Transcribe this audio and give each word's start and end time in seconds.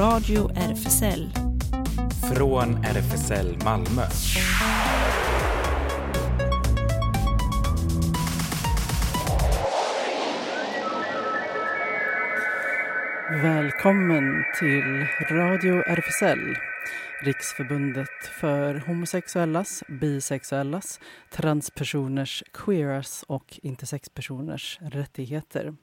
Radio 0.00 0.50
RFSL. 0.56 1.30
Från 2.34 2.84
RFSL 2.84 3.56
Malmö. 3.64 4.02
Välkommen 13.42 14.44
till 14.58 15.06
Radio 15.30 15.74
RFSL, 15.74 16.38
Riksförbundet 17.22 18.08
för 18.40 18.74
homosexuellas, 18.74 19.84
bisexuellas, 19.88 21.00
transpersoners, 21.30 22.42
queeras 22.52 23.24
och 23.28 23.60
intersexpersoners 23.62 24.78
rättigheter. 24.82 25.74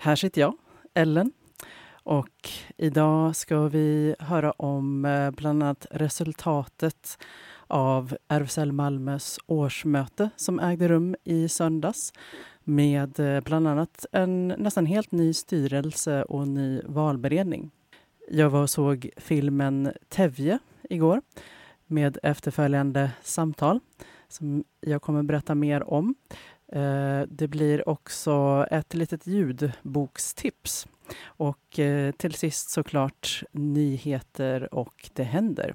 Här 0.00 0.16
sitter 0.16 0.40
jag, 0.40 0.54
Ellen, 0.94 1.32
och 2.02 2.48
idag 2.76 3.36
ska 3.36 3.68
vi 3.68 4.16
höra 4.18 4.52
om 4.52 5.04
eh, 5.04 5.30
bland 5.30 5.62
annat 5.62 5.86
resultatet 5.90 7.18
av 7.66 8.16
RFSL 8.28 8.72
Malmös 8.72 9.38
årsmöte 9.46 10.30
som 10.36 10.60
ägde 10.60 10.88
rum 10.88 11.16
i 11.24 11.48
söndags 11.48 12.12
med 12.64 13.20
eh, 13.20 13.40
bland 13.40 13.68
annat 13.68 14.06
en 14.12 14.48
nästan 14.48 14.86
helt 14.86 15.12
ny 15.12 15.32
styrelse 15.32 16.22
och 16.22 16.48
ny 16.48 16.82
valberedning. 16.84 17.70
Jag 18.30 18.50
var 18.50 18.62
och 18.62 18.70
såg 18.70 19.10
filmen 19.16 19.92
Tevje 20.08 20.58
igår 20.90 21.22
med 21.86 22.18
efterföljande 22.22 23.10
samtal 23.22 23.80
som 24.28 24.64
jag 24.80 25.02
kommer 25.02 25.22
berätta 25.22 25.54
mer 25.54 25.90
om. 25.90 26.14
Eh, 26.72 27.22
det 27.28 27.48
blir 27.48 27.88
också 27.88 28.66
ett 28.70 28.94
litet 28.94 29.26
ljudbokstips 29.26 30.86
och 31.24 31.78
eh, 31.78 32.12
till 32.12 32.34
sist 32.34 32.70
såklart 32.70 33.42
nyheter 33.52 34.74
och 34.74 35.10
det 35.14 35.24
händer. 35.24 35.74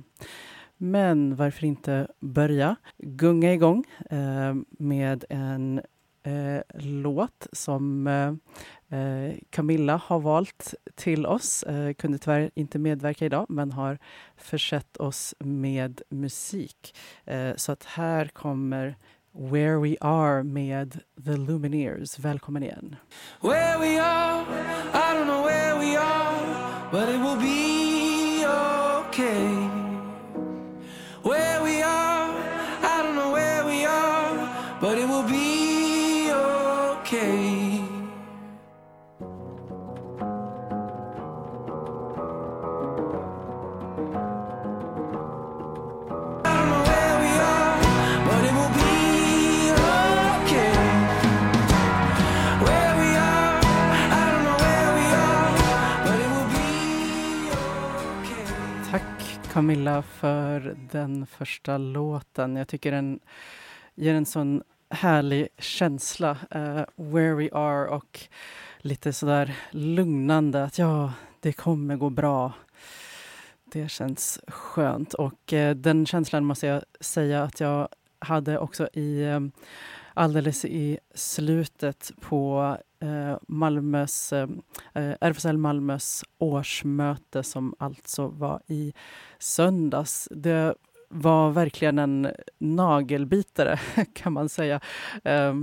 Men 0.77 1.35
varför 1.35 1.65
inte 1.65 2.07
börja 2.19 2.75
gunga 2.97 3.53
igång 3.53 3.83
eh, 4.09 4.55
med 4.69 5.25
en 5.29 5.81
eh, 6.23 6.61
låt 6.79 7.47
som 7.51 8.07
eh, 8.07 8.99
eh, 8.99 9.33
Camilla 9.49 10.01
har 10.05 10.19
valt 10.19 10.73
till 10.95 11.25
oss. 11.25 11.63
Eh, 11.63 11.93
kunde 11.93 12.17
tyvärr 12.17 12.51
inte 12.55 12.79
medverka 12.79 13.25
idag, 13.25 13.45
men 13.49 13.71
har 13.71 13.97
försett 14.37 14.97
oss 14.97 15.35
med 15.39 16.01
musik. 16.09 16.95
Eh, 17.25 17.55
så 17.55 17.71
att 17.71 17.83
här 17.83 18.25
kommer 18.25 18.95
Where 19.31 19.77
We 19.77 19.95
Are 20.01 20.43
med 20.43 20.99
The 21.25 21.37
Lumineers. 21.37 22.19
Välkommen 22.19 22.63
igen. 22.63 22.95
Where 23.41 23.77
we 23.79 24.01
are, 24.01 24.45
Camilla 59.65 60.01
för 60.01 60.77
den 60.91 61.25
första 61.25 61.77
låten. 61.77 62.55
Jag 62.55 62.67
tycker 62.67 62.91
den 62.91 63.19
ger 63.95 64.13
en 64.13 64.25
sån 64.25 64.63
härlig 64.89 65.47
känsla. 65.57 66.37
uh, 66.55 66.83
where 66.95 67.33
we 67.33 67.49
are 67.53 67.87
och 67.87 68.19
lite 68.77 69.13
sådär 69.13 69.55
lugnande 69.71 70.63
att 70.63 70.77
ja, 70.77 71.13
det 71.39 71.53
kommer 71.53 71.95
gå 71.95 72.09
bra. 72.09 72.53
Det 73.63 73.89
känns 73.89 74.39
skönt 74.47 75.13
och 75.13 75.53
uh, 75.53 75.71
den 75.71 76.05
känslan 76.05 76.45
måste 76.45 76.67
jag 76.67 76.83
säga 76.99 77.43
att 77.43 77.59
jag 77.59 77.87
hade 78.19 78.59
också 78.59 78.89
i 78.93 79.23
eh, 79.23 79.39
alldeles 80.15 80.65
i 80.65 80.99
slutet 81.13 82.11
på 82.21 82.77
eh, 82.99 83.37
Malmös, 83.47 84.33
eh, 84.33 84.47
RFSL 85.21 85.57
Malmös 85.57 86.23
årsmöte 86.37 87.43
som 87.43 87.75
alltså 87.79 88.27
var 88.27 88.61
i 88.67 88.93
söndags. 89.39 90.27
Det 90.31 90.75
var 91.09 91.51
verkligen 91.51 91.99
en 91.99 92.27
nagelbitare 92.57 93.79
kan 94.13 94.33
man 94.33 94.49
säga. 94.49 94.79
Eh, 95.23 95.53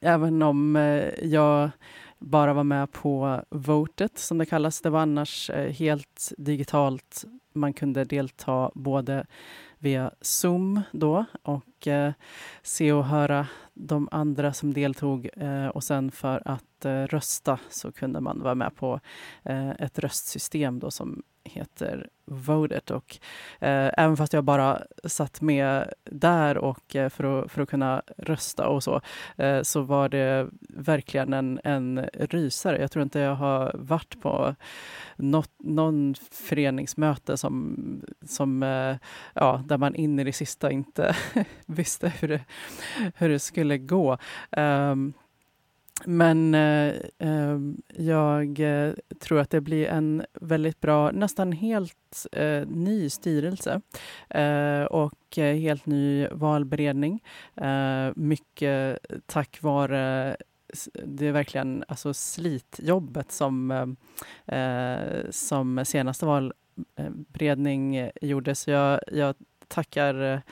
även 0.00 0.42
om 0.42 0.76
eh, 0.76 1.24
jag 1.24 1.70
bara 2.18 2.52
var 2.54 2.64
med 2.64 2.92
på 2.92 3.42
votet 3.50 4.18
som 4.18 4.38
det 4.38 4.46
kallas. 4.46 4.80
Det 4.80 4.90
var 4.90 5.00
annars 5.00 5.50
eh, 5.50 5.72
helt 5.72 6.32
digitalt. 6.38 7.24
Man 7.52 7.72
kunde 7.72 8.04
delta 8.04 8.70
både 8.74 9.26
via 9.84 10.10
Zoom 10.20 10.82
då 10.92 11.24
och 11.42 11.86
eh, 11.86 12.12
se 12.62 12.92
och 12.92 13.04
höra 13.04 13.46
de 13.74 14.08
andra 14.10 14.52
som 14.52 14.74
deltog 14.74 15.28
eh, 15.36 15.66
och 15.66 15.84
sen 15.84 16.10
för 16.10 16.42
att 16.44 16.84
eh, 16.84 17.02
rösta 17.02 17.58
så 17.68 17.92
kunde 17.92 18.20
man 18.20 18.42
vara 18.42 18.54
med 18.54 18.76
på 18.76 19.00
eh, 19.42 19.70
ett 19.70 19.98
röstsystem 19.98 20.78
då 20.78 20.90
som 20.90 21.22
heter 21.44 22.08
Voted 22.26 22.90
och 22.90 23.18
eh, 23.60 23.90
även 23.96 24.16
fast 24.16 24.32
jag 24.32 24.44
bara 24.44 24.82
satt 25.04 25.40
med 25.40 25.92
där 26.04 26.58
och 26.58 26.96
eh, 26.96 27.08
för, 27.08 27.24
att, 27.24 27.52
för 27.52 27.62
att 27.62 27.68
kunna 27.68 28.02
rösta 28.16 28.68
och 28.68 28.82
så 28.82 29.00
eh, 29.36 29.62
så 29.62 29.80
var 29.80 30.08
det 30.08 30.48
verkligen 30.68 31.32
en, 31.32 31.60
en 31.64 32.06
rysare. 32.12 32.80
Jag 32.80 32.90
tror 32.90 33.02
inte 33.02 33.18
jag 33.18 33.34
har 33.34 33.76
varit 33.78 34.20
på 34.20 34.54
något, 35.16 35.50
någon 35.58 36.14
föreningsmöte 36.30 37.36
som, 37.36 37.76
som 38.26 38.62
eh, 38.62 38.96
ja, 39.34 39.62
där 39.66 39.78
man 39.78 39.94
in 39.94 40.18
i 40.18 40.24
det 40.24 40.32
sista 40.32 40.70
inte 40.70 41.16
visste 41.66 42.08
hur 42.08 42.28
det, 42.28 42.40
hur 43.16 43.28
det 43.28 43.38
skulle 43.38 43.63
gå. 43.78 44.18
Um, 44.56 45.12
men 46.04 46.54
eh, 46.54 46.94
ehm, 47.18 47.82
eh, 47.88 48.04
jag 48.04 48.60
tror 49.20 49.40
att 49.40 49.50
det 49.50 49.60
blir 49.60 49.86
en 49.86 50.24
väldigt 50.40 50.80
bra, 50.80 51.10
nästan 51.10 51.52
helt 51.52 52.26
eh, 52.32 52.66
ny 52.68 53.10
styrelse 53.10 53.80
eh, 54.30 54.82
och 54.82 55.38
eh, 55.38 55.56
helt 55.56 55.86
ny 55.86 56.28
valberedning. 56.28 57.22
Eh, 57.56 58.10
mycket 58.16 58.98
tack 59.26 59.62
vare 59.62 60.36
det 61.04 61.26
är 61.26 61.32
verkligen 61.32 61.84
alltså 61.88 62.14
slitjobbet 62.14 63.32
som, 63.32 63.70
eh, 64.46 65.30
som 65.30 65.84
senaste 65.84 66.26
valberedning 66.26 68.10
gjorde. 68.20 68.54
Så 68.54 68.70
jag, 68.70 69.00
jag 69.12 69.34
tackar 69.68 70.42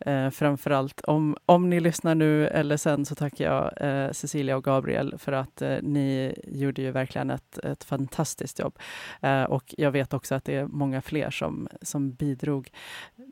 eh, 0.00 0.30
framför 0.30 0.70
allt. 0.70 1.00
Om, 1.00 1.36
om 1.46 1.70
ni 1.70 1.80
lyssnar 1.80 2.14
nu 2.14 2.46
eller 2.46 2.76
sen 2.76 3.04
så 3.04 3.14
tackar 3.14 3.44
jag 3.44 3.72
eh, 3.80 4.12
Cecilia 4.12 4.56
och 4.56 4.64
Gabriel 4.64 5.14
för 5.18 5.32
att 5.32 5.62
eh, 5.62 5.76
ni 5.82 6.34
gjorde 6.46 6.82
ju 6.82 6.90
verkligen 6.90 7.30
ett, 7.30 7.58
ett 7.58 7.84
fantastiskt 7.84 8.58
jobb. 8.58 8.78
Eh, 9.22 9.42
och 9.42 9.74
jag 9.78 9.90
vet 9.90 10.14
också 10.14 10.34
att 10.34 10.44
det 10.44 10.54
är 10.54 10.66
många 10.66 11.02
fler 11.02 11.30
som, 11.30 11.68
som 11.82 12.12
bidrog 12.12 12.70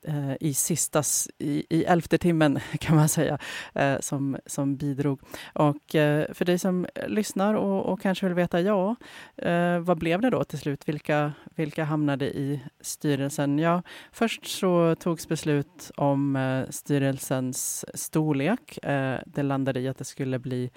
eh, 0.04 0.32
i 0.40 0.54
sista, 0.54 1.02
i, 1.38 1.66
i 1.70 1.84
elfte 1.84 2.18
timmen 2.18 2.60
kan 2.80 2.96
man 2.96 3.08
säga, 3.08 3.38
eh, 3.74 4.00
som, 4.00 4.36
som 4.46 4.76
bidrog. 4.76 5.20
Och 5.52 5.94
eh, 5.94 6.32
för 6.32 6.44
dig 6.44 6.58
som 6.58 6.86
lyssnar 7.06 7.54
och, 7.54 7.86
och 7.86 8.00
kanske 8.00 8.26
vill 8.26 8.34
veta, 8.34 8.60
ja, 8.60 8.96
eh, 9.36 9.78
vad 9.78 9.98
blev 9.98 10.20
det 10.20 10.30
då 10.30 10.44
till 10.44 10.58
slut? 10.58 10.88
Vilka, 10.88 11.32
vilka 11.54 11.84
hamnade 11.84 12.26
i 12.26 12.60
styrelsen? 12.80 13.58
Ja, 13.58 13.82
först 14.12 14.46
så 14.46 14.94
togs 14.94 15.23
beslut 15.28 15.90
om 15.96 16.36
eh, 16.36 16.70
styrelsens 16.70 17.84
storlek. 17.94 18.78
Eh, 18.84 19.18
det 19.26 19.42
landade 19.42 19.80
i 19.80 19.88
att 19.88 19.98
det 19.98 20.04
skulle 20.04 20.38
bli 20.38 20.70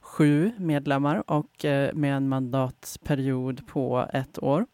sju 0.00 0.52
medlemmar 0.58 1.30
och 1.30 1.64
eh, 1.64 1.94
med 1.94 2.16
en 2.16 2.28
mandatperiod 2.28 3.66
på 3.66 4.08
ett 4.12 4.42
år. 4.42 4.66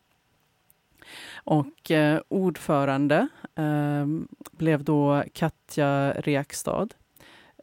Och 1.34 1.90
eh, 1.90 2.20
ordförande 2.28 3.28
eh, 3.54 4.06
blev 4.52 4.84
då 4.84 5.24
Katja 5.32 6.12
Rekstad. 6.12 6.88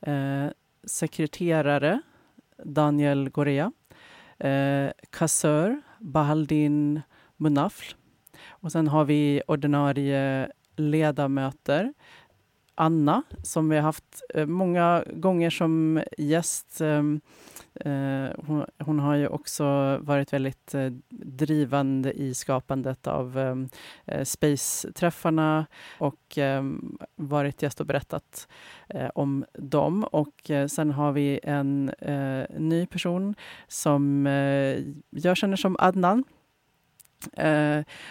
Eh, 0.01 0.47
sekreterare 0.83 2.01
Daniel 2.63 3.29
Gorea. 3.29 3.71
Eh, 4.37 4.91
kassör 5.09 5.81
Bahaldin 5.99 7.01
Munafl. 7.37 7.95
Och 8.49 8.71
sen 8.71 8.87
har 8.87 9.05
vi 9.05 9.41
ordinarie 9.47 10.51
ledamöter 10.75 11.93
Anna 12.75 13.23
som 13.43 13.69
vi 13.69 13.75
har 13.75 13.83
haft 13.83 14.23
eh, 14.33 14.45
många 14.45 15.03
gånger 15.13 15.49
som 15.49 16.03
gäst. 16.17 16.81
Ehm, 16.81 17.21
eh, 17.75 18.29
hon, 18.47 18.65
hon, 18.79 18.99
har 18.99 19.15
ju 19.15 19.27
också 19.27 19.97
varit 20.01 20.33
väldigt 20.33 20.73
eh, 20.73 20.91
drivande 21.09 22.13
i 22.13 22.33
skapandet 22.33 23.07
av 23.07 23.37
ehm, 23.37 23.69
Space-träffarna 24.25 25.65
och 25.97 26.37
ehm, 26.37 26.97
varit 27.15 27.61
gäst 27.61 27.79
och 27.79 27.85
berättat 27.85 28.47
om 29.15 29.45
dem. 29.53 30.03
Och 30.03 30.51
sen 30.67 30.91
har 30.91 31.11
vi 31.11 31.39
en 31.43 31.91
ny 32.57 32.85
person 32.85 33.35
som 33.67 34.25
jag 35.09 35.37
känner 35.37 35.55
som 35.55 35.75
Adnan. 35.79 36.23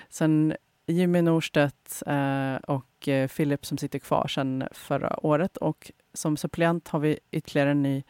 sen 0.09 0.55
Jimmy 0.87 1.23
Norstedt 1.23 2.03
eh, 2.07 2.57
och 2.57 3.09
eh, 3.09 3.29
Philip 3.29 3.67
som 3.67 3.79
sitter 3.79 3.99
kvar 3.99 4.29
sedan 4.29 4.69
förra 4.73 5.27
året. 5.27 5.57
Och 5.57 5.93
som 6.15 6.37
suppleant 6.37 6.89
har 6.89 6.99
vi 6.99 7.19
ytterligare 7.31 7.71
en 7.71 7.83
ny 7.83 8.03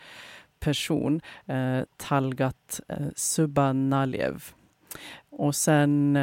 person, 0.61 1.21
eh, 1.47 1.81
Talgat 1.97 2.81
Subanaljev. 3.17 4.45
Och 5.31 5.55
sen 5.55 6.17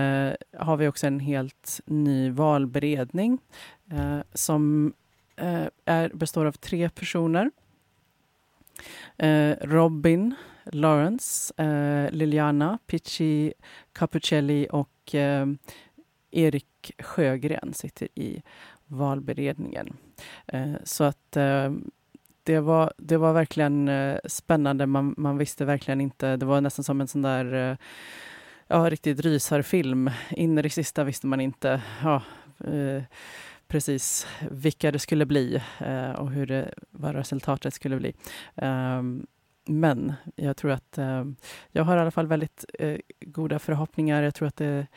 har 0.58 0.78
vi 0.78 0.88
också 0.88 1.08
en 1.08 1.20
helt 1.20 1.80
ny 1.86 2.32
valberedning 2.32 3.40
som 4.34 4.94
är, 5.86 6.10
består 6.14 6.46
av 6.46 6.52
tre 6.52 6.90
personer. 6.90 7.52
Robin 9.62 10.36
Lawrence, 10.66 11.54
Liliana 12.12 12.80
Picci 12.88 13.54
Capucelli 13.94 14.68
och 14.72 15.16
Erik 16.32 16.92
Sjögren 17.00 17.74
sitter 17.74 18.08
i 18.16 18.42
valberedningen. 18.90 19.98
Eh, 20.48 20.74
så 20.84 21.04
att 21.04 21.38
eh, 21.38 21.72
det 22.44 22.60
var, 22.60 22.94
det 22.98 23.18
var 23.18 23.34
verkligen 23.34 23.88
eh, 23.88 24.18
spännande. 24.26 24.86
Man, 24.86 25.16
man 25.18 25.38
visste 25.38 25.66
verkligen 25.66 26.02
inte. 26.02 26.38
Det 26.38 26.46
var 26.46 26.62
nästan 26.62 26.84
som 26.84 27.02
en 27.02 27.08
sån 27.08 27.22
där 27.22 27.78
ja, 28.68 28.90
riktigt 28.90 29.20
rysarfilm. 29.20 30.10
In 30.30 30.58
i 30.58 30.62
det 30.62 30.70
sista 30.70 31.04
visste 31.04 31.28
man 31.28 31.42
inte 31.42 31.82
ja, 32.04 32.22
precis 33.68 34.28
vilka 34.52 34.92
det 34.92 35.00
skulle 35.00 35.26
bli 35.26 35.62
och 36.18 36.32
hur 36.32 36.46
det, 36.46 36.74
vad 36.90 37.16
resultatet 37.16 37.74
skulle 37.74 37.98
bli. 37.98 38.14
Ehm, 38.56 39.28
men 39.66 40.14
jag 40.36 40.58
tror 40.58 40.72
att 40.72 40.98
jag 41.72 41.84
har 41.84 41.98
i 41.98 42.00
alla 42.00 42.12
fall 42.12 42.28
väldigt 42.28 42.66
goda 43.22 43.60
förhoppningar. 43.60 44.24
Jag 44.24 44.36
tror 44.36 44.48
att 44.48 44.58
det 44.58 44.88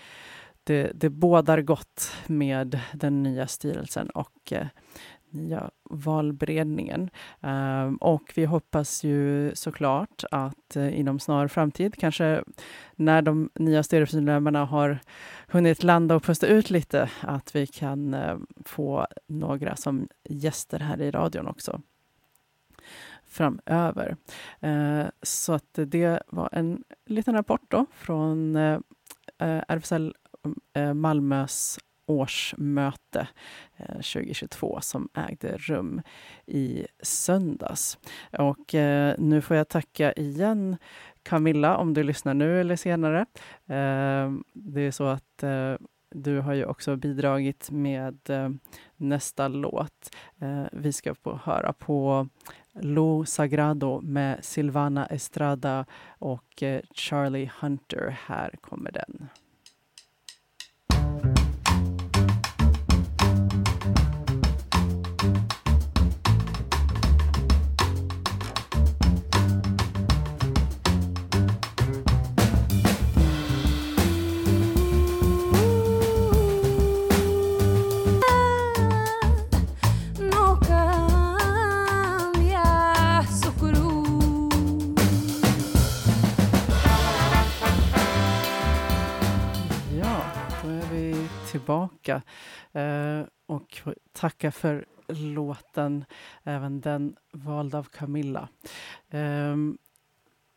det, 0.64 0.92
det 0.94 1.10
bådar 1.10 1.60
gott 1.60 2.12
med 2.26 2.80
den 2.92 3.22
nya 3.22 3.46
styrelsen 3.46 4.10
och 4.10 4.52
eh, 4.52 4.66
nya 5.32 5.70
valberedningen. 5.90 7.10
Um, 7.40 7.96
och 7.96 8.32
vi 8.34 8.44
hoppas 8.44 9.04
ju 9.04 9.54
såklart 9.54 10.24
att 10.30 10.76
uh, 10.76 10.98
inom 10.98 11.18
snar 11.18 11.48
framtid, 11.48 11.94
kanske 11.98 12.44
när 12.96 13.22
de 13.22 13.50
nya 13.54 13.82
styrelsemedlemmarna 13.82 14.64
har 14.64 14.98
hunnit 15.48 15.82
landa 15.82 16.14
och 16.14 16.22
pusta 16.22 16.46
ut 16.46 16.70
lite, 16.70 17.10
att 17.20 17.56
vi 17.56 17.66
kan 17.66 18.14
uh, 18.14 18.38
få 18.64 19.06
några 19.26 19.76
som 19.76 20.08
gäster 20.24 20.78
här 20.78 21.00
i 21.00 21.10
radion 21.10 21.46
också 21.46 21.80
framöver. 23.26 24.16
Uh, 24.64 25.04
så 25.22 25.52
att 25.52 25.78
det 25.86 26.22
var 26.28 26.48
en 26.52 26.84
liten 27.06 27.34
rapport 27.34 27.62
då 27.68 27.86
från 27.92 28.56
eh, 29.42 29.60
RFSL 29.68 30.14
Eh, 30.74 30.94
Malmös 30.94 31.78
årsmöte 32.06 33.28
eh, 33.76 33.94
2022 33.94 34.78
som 34.82 35.08
ägde 35.14 35.56
rum 35.56 36.02
i 36.46 36.86
söndags. 37.02 37.98
Och 38.38 38.74
eh, 38.74 39.14
nu 39.18 39.40
får 39.40 39.56
jag 39.56 39.68
tacka 39.68 40.12
igen 40.12 40.76
Camilla 41.22 41.76
om 41.76 41.94
du 41.94 42.02
lyssnar 42.02 42.34
nu 42.34 42.60
eller 42.60 42.76
senare. 42.76 43.26
Det 44.52 44.80
är 44.80 44.90
så 44.90 45.04
att 45.04 45.44
du 46.10 46.38
har 46.38 46.54
ju 46.54 46.64
också 46.64 46.96
bidragit 46.96 47.70
med 47.70 48.18
nästa 48.96 49.48
låt. 49.48 50.16
Vi 50.72 50.92
ska 50.92 51.14
få 51.14 51.40
höra 51.44 51.72
på 51.72 52.28
Lo 52.72 53.24
Sagrado 53.24 54.00
med 54.00 54.44
Silvana 54.44 55.06
Estrada 55.06 55.86
och 56.18 56.62
Charlie 56.94 57.50
Hunter. 57.60 58.18
Här 58.26 58.54
kommer 58.60 58.92
den. 58.92 59.28
Tillbaka 91.72 92.22
eh, 92.72 93.26
och 93.46 93.78
tacka 94.12 94.52
för 94.52 94.84
låten, 95.08 96.04
även 96.44 96.80
den 96.80 97.16
vald 97.32 97.74
av 97.74 97.84
Camilla. 97.84 98.48
Eh, 99.10 99.56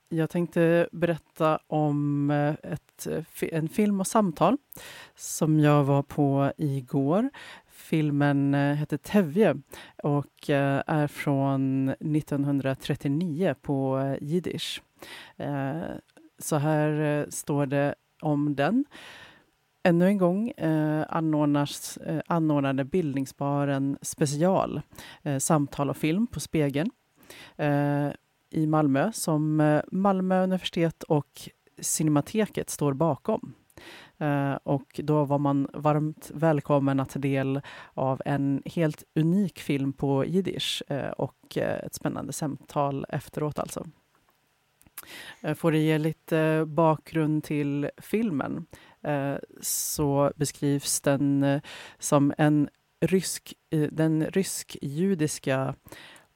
jag 0.09 0.29
tänkte 0.29 0.89
berätta 0.91 1.59
om 1.67 2.31
eh, 2.31 2.71
ett, 2.71 3.07
eh, 3.07 3.49
en 3.51 3.69
film 3.69 3.99
och 3.99 4.07
samtal 4.07 4.57
som 5.15 5.59
jag 5.59 5.83
var 5.83 6.03
på 6.03 6.51
igår. 6.57 7.29
Filmen 7.69 8.53
eh, 8.53 8.75
heter 8.75 8.97
Tevje 8.97 9.55
och 10.03 10.49
är 10.49 11.07
från 11.07 11.89
1939 11.89 13.55
på 13.61 14.15
jiddisch. 14.21 14.81
Så 16.39 16.55
här 16.55 17.25
står 17.29 17.65
det 17.65 17.95
om 18.21 18.55
den. 18.55 18.85
Ännu 19.85 20.07
en 20.07 20.17
gång 20.17 20.49
eh, 20.49 21.05
anordnas, 21.09 21.97
eh, 21.97 22.21
anordnade 22.27 22.83
Bildningsbaren 22.83 23.97
special, 24.01 24.81
eh, 25.23 25.37
samtal 25.37 25.89
och 25.89 25.97
film 25.97 26.27
på 26.27 26.39
Spegeln 26.39 26.91
eh, 27.55 28.07
i 28.49 28.67
Malmö 28.67 29.11
som 29.11 29.59
eh, 29.59 29.81
Malmö 29.91 30.43
universitet 30.43 31.03
och 31.03 31.49
Cinemateket 31.79 32.69
står 32.69 32.93
bakom. 32.93 33.53
Uh, 34.21 34.53
och 34.63 34.99
då 35.03 35.25
var 35.25 35.39
man 35.39 35.67
varmt 35.73 36.31
välkommen 36.33 36.99
att 36.99 37.09
ta 37.09 37.19
del 37.19 37.61
av 37.93 38.21
en 38.25 38.61
helt 38.65 39.03
unik 39.15 39.59
film 39.59 39.93
på 39.93 40.25
jiddisch 40.25 40.83
uh, 40.91 41.09
och 41.09 41.57
uh, 41.57 41.63
ett 41.63 41.95
spännande 41.95 42.33
samtal 42.33 43.05
efteråt 43.09 43.59
alltså. 43.59 43.85
Får 45.55 45.71
det 45.71 45.77
ge 45.77 45.97
lite 45.97 46.63
bakgrund 46.67 47.43
till 47.43 47.89
filmen 47.97 48.65
Eh, 49.05 49.37
så 49.61 50.31
beskrivs 50.35 51.01
den 51.01 51.43
eh, 51.43 51.61
som 51.99 52.33
en 52.37 52.69
rysk, 53.01 53.53
eh, 53.71 53.89
den 53.91 54.25
rysk-judiska 54.25 55.75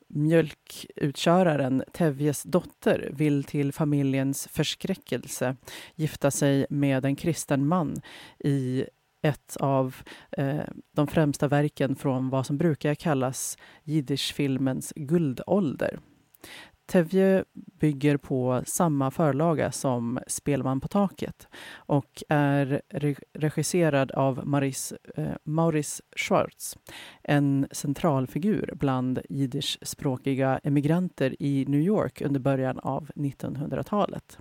mjölkutköraren 0.10 1.84
Tevjes 1.94 2.44
dotter 2.44 3.10
vill 3.14 3.44
till 3.44 3.74
familjens 3.74 4.48
förskräckelse 4.48 5.56
gifta 5.96 6.32
sig 6.32 6.66
med 6.70 7.06
en 7.06 7.16
kristen 7.16 7.68
man 7.68 8.02
i 8.40 8.86
ett 9.22 9.58
av 9.60 9.96
eh, 10.32 10.64
de 10.92 11.08
främsta 11.08 11.48
verken 11.48 11.96
från 11.96 12.30
vad 12.30 12.46
som 12.46 12.58
brukar 12.58 12.96
kallas 12.96 13.58
jiddischfilmens 13.84 14.94
guldålder. 14.96 16.00
Tevje 16.90 17.44
bygger 17.54 18.18
på 18.18 18.64
samma 18.66 19.12
förlaga 19.12 19.72
som 19.72 20.20
Spelman 20.28 20.82
på 20.82 20.88
taket 20.88 21.48
och 21.76 22.24
är 22.30 22.82
regisserad 23.34 24.12
av 24.12 24.48
Maris, 24.48 24.94
eh, 25.16 25.32
Maurice 25.44 26.04
Schwartz, 26.16 26.78
en 27.24 27.68
centralfigur 27.72 28.74
bland 28.76 29.20
jiddischspråkiga 29.30 30.60
emigranter 30.64 31.36
i 31.40 31.66
New 31.68 31.82
York 31.82 32.22
under 32.22 32.40
början 32.40 32.80
av 32.80 33.12
1900-talet. 33.16 34.38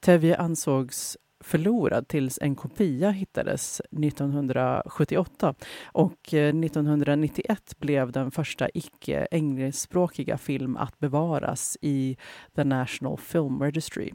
Tevje 0.00 0.36
ansågs 0.36 1.16
förlorad 1.46 2.08
tills 2.08 2.38
en 2.42 2.54
kopia 2.54 3.10
hittades 3.10 3.80
1978. 3.80 5.54
Och 5.84 6.34
eh, 6.34 6.48
1991 6.48 7.78
blev 7.78 8.12
den 8.12 8.30
första 8.30 8.68
icke-engelskspråkiga 8.74 10.38
film 10.38 10.76
att 10.76 10.98
bevaras 10.98 11.78
i 11.80 12.16
The 12.56 12.64
National 12.64 13.18
Film 13.18 13.62
Registry. 13.62 14.12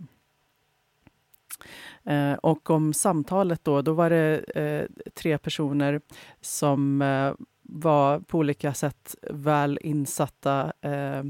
Eh, 2.03 2.33
och 2.33 2.69
om 2.69 2.93
samtalet 2.93 3.63
då, 3.63 3.81
då 3.81 3.93
var 3.93 4.09
det 4.09 4.37
eh, 4.55 4.85
tre 5.13 5.37
personer 5.37 6.01
som 6.41 7.01
eh, 7.01 7.33
var 7.61 8.19
på 8.19 8.37
olika 8.37 8.73
sätt 8.73 9.15
väl 9.29 9.79
insatta 9.81 10.73
eh, 10.81 11.23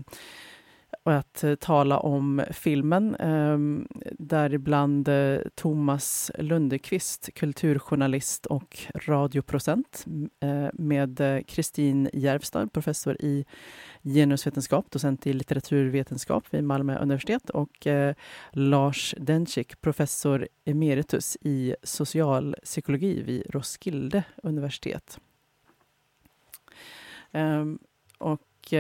och 1.04 1.14
att 1.14 1.44
eh, 1.44 1.56
tala 1.56 2.00
om 2.00 2.44
filmen. 2.52 3.16
Ehm, 3.16 3.88
däribland 4.20 5.08
eh, 5.08 5.40
Thomas 5.56 6.32
Lundekvist, 6.38 7.30
kulturjournalist 7.36 8.46
och 8.46 8.80
radioprocent 8.96 10.06
eh, 10.40 10.68
med 10.74 11.44
Kristin 11.48 12.10
Järvstad, 12.14 12.68
professor 12.68 13.18
i 13.20 13.46
genusvetenskap, 14.04 14.92
docent 14.92 15.28
i 15.28 15.34
litteraturvetenskap 15.34 16.44
vid 16.54 16.64
Malmö 16.64 16.98
universitet 17.00 17.50
och 17.50 17.88
Lars 18.52 19.16
Dencik, 19.18 19.82
professor 19.82 20.48
emeritus 20.66 21.38
i 21.42 21.76
socialpsykologi 21.84 23.22
vid 23.22 23.44
Roskilde 23.50 24.24
universitet. 24.44 25.20
Ehm, 27.32 27.80
och 28.18 28.74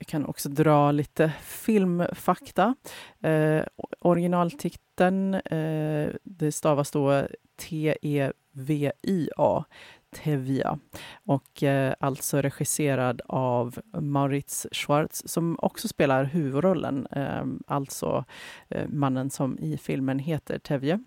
jag 0.00 0.06
kan 0.06 0.26
också 0.26 0.48
dra 0.48 0.92
lite 0.92 1.32
filmfakta. 1.42 2.74
Eh, 3.22 3.62
originaltiteln, 4.00 5.34
eh, 5.34 6.08
det 6.22 6.52
stavas 6.52 6.90
då 6.90 7.26
T-E-V-I-A, 7.56 9.64
Tevia, 10.10 10.78
Och 11.26 11.62
eh, 11.62 11.94
alltså 12.00 12.40
regisserad 12.40 13.22
av 13.26 13.80
Maurits 13.92 14.66
Schwartz, 14.72 15.22
som 15.26 15.58
också 15.62 15.88
spelar 15.88 16.24
huvudrollen, 16.24 17.06
eh, 17.10 17.44
alltså 17.66 18.24
eh, 18.68 18.88
mannen 18.88 19.30
som 19.30 19.58
i 19.58 19.76
filmen 19.76 20.18
heter 20.18 20.58
Tevje. 20.58 20.98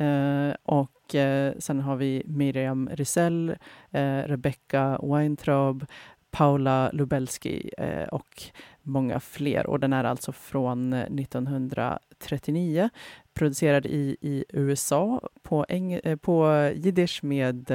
Uh, 0.00 0.06
eh, 0.06 0.54
och 0.62 1.14
eh, 1.14 1.54
sen 1.58 1.80
har 1.80 1.96
vi 1.96 2.22
Miriam 2.26 2.88
Risell, 2.92 3.56
eh, 3.90 4.22
Rebecca 4.22 4.98
Weintraub, 5.02 5.86
Paula 6.30 6.90
Lubelski 6.92 7.70
eh, 7.78 8.04
och 8.04 8.42
många 8.82 9.20
fler. 9.20 9.66
Och 9.66 9.80
den 9.80 9.92
är 9.92 10.04
alltså 10.04 10.32
från 10.32 10.92
eh, 10.92 11.00
1939, 11.00 12.90
producerad 13.34 13.86
i, 13.86 14.16
i 14.20 14.44
USA 14.48 15.28
på, 15.42 15.66
eng, 15.68 15.92
eh, 15.92 16.16
på 16.16 16.70
jiddisch 16.74 17.24
med 17.24 17.70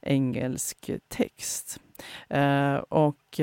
engelsk 0.00 0.90
text. 1.08 1.80
Och 2.88 3.40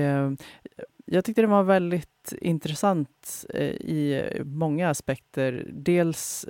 jag 1.06 1.26
tyckte 1.26 1.42
den 1.42 1.50
var 1.50 1.64
väldigt 1.64 2.34
intressant 2.42 3.46
i 3.80 4.24
många 4.44 4.90
aspekter. 4.90 5.68
Dels 5.74 6.46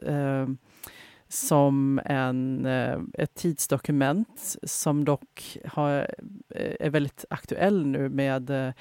som 1.31 2.01
en, 2.05 2.65
eh, 2.65 2.99
ett 3.13 3.33
tidsdokument 3.33 4.55
som 4.63 5.05
dock 5.05 5.57
har, 5.65 5.99
eh, 6.49 6.75
är 6.79 6.89
väldigt 6.89 7.25
aktuell 7.29 7.85
nu 7.85 8.09
med 8.09 8.49
eh, 8.49 8.73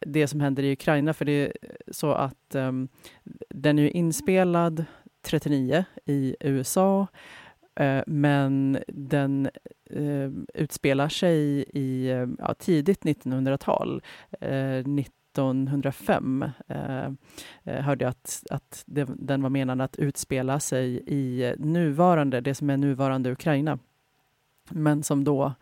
det 0.00 0.26
som 0.26 0.40
händer 0.40 0.62
i 0.62 0.72
Ukraina. 0.72 1.14
För 1.14 1.24
det 1.24 1.32
är 1.32 1.52
så 1.92 2.12
att 2.12 2.54
um, 2.54 2.88
den 3.48 3.78
är 3.78 3.96
inspelad 3.96 4.84
39 5.22 5.84
i 6.04 6.36
USA 6.40 7.06
men 8.06 8.78
den 8.88 9.50
uh, 9.96 10.30
utspelar 10.54 11.08
sig 11.08 11.64
i 11.72 12.12
uh, 12.12 12.52
tidigt 12.58 13.02
1900-tal. 13.02 14.02
Uh, 14.42 14.82
1905 15.42 16.44
eh, 16.68 17.06
eh, 17.64 17.82
hörde 17.84 18.04
jag 18.04 18.10
att, 18.10 18.42
att 18.50 18.82
det, 18.86 19.08
den 19.16 19.42
var 19.42 19.50
menad 19.50 19.80
att 19.80 19.96
utspela 19.96 20.60
sig 20.60 21.02
i 21.06 21.54
nuvarande, 21.58 22.40
det 22.40 22.54
som 22.54 22.70
är 22.70 22.76
nuvarande 22.76 23.32
Ukraina 23.32 23.78
men 24.70 25.02
som 25.02 25.24
då 25.24 25.52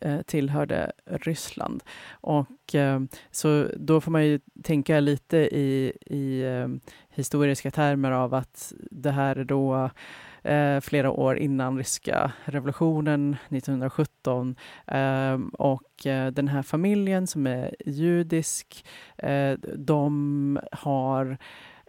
eh, 0.00 0.22
tillhörde 0.22 0.92
Ryssland. 1.04 1.82
Och, 2.10 2.74
eh, 2.74 3.00
så 3.30 3.68
då 3.76 4.00
får 4.00 4.10
man 4.10 4.26
ju 4.26 4.40
tänka 4.62 5.00
lite 5.00 5.36
i, 5.36 5.92
i 6.06 6.42
eh, 6.42 6.68
historiska 7.08 7.70
termer 7.70 8.10
av 8.10 8.34
att 8.34 8.72
det 8.90 9.10
här 9.10 9.36
är 9.36 9.44
då 9.44 9.90
eh, 10.46 10.80
flera 10.80 11.10
år 11.10 11.38
innan 11.38 11.78
ryska 11.78 12.32
revolutionen 12.44 13.36
1917. 13.48 14.56
Eh, 14.86 15.38
och 15.52 16.06
eh, 16.06 16.30
den 16.32 16.48
här 16.48 16.62
familjen 16.62 17.26
som 17.26 17.46
är 17.46 17.74
judisk, 17.86 18.86
eh, 19.18 19.52
de 19.76 20.60
har 20.72 21.38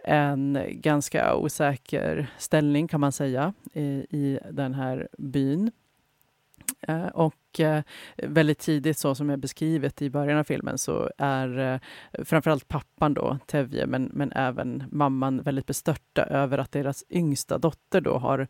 en 0.04 0.58
ganska 0.70 1.36
osäker 1.36 2.26
ställning 2.38 2.88
kan 2.88 3.00
man 3.00 3.12
säga 3.12 3.52
i, 3.72 4.06
i 4.10 4.38
den 4.50 4.74
här 4.74 5.08
byn. 5.18 5.70
Eh, 6.80 7.06
och 7.06 7.60
eh, 7.60 7.82
väldigt 8.16 8.58
tidigt, 8.58 8.98
så 8.98 9.14
som 9.14 9.30
jag 9.30 9.38
beskrivit 9.38 10.02
i 10.02 10.10
början 10.10 10.38
av 10.38 10.44
filmen, 10.44 10.78
så 10.78 11.10
är 11.18 11.58
eh, 11.58 11.80
framförallt 12.24 12.68
pappan 12.68 13.14
då, 13.14 13.38
Tevje, 13.46 13.86
men, 13.86 14.10
men 14.14 14.32
även 14.32 14.84
mamman 14.90 15.42
väldigt 15.42 15.66
bestörta 15.66 16.22
över 16.24 16.58
att 16.58 16.72
deras 16.72 17.04
yngsta 17.10 17.58
dotter 17.58 18.00
då 18.00 18.18
har 18.18 18.48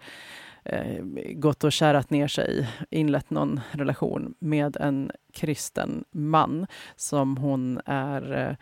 gått 1.32 1.64
och 1.64 1.72
kärat 1.72 2.10
ner 2.10 2.28
sig, 2.28 2.68
inlett 2.90 3.30
någon 3.30 3.60
relation 3.70 4.34
med 4.38 4.76
en 4.76 5.10
kristen 5.32 6.04
man 6.10 6.66
som 6.96 7.36
hon 7.36 7.80
är 7.84 8.56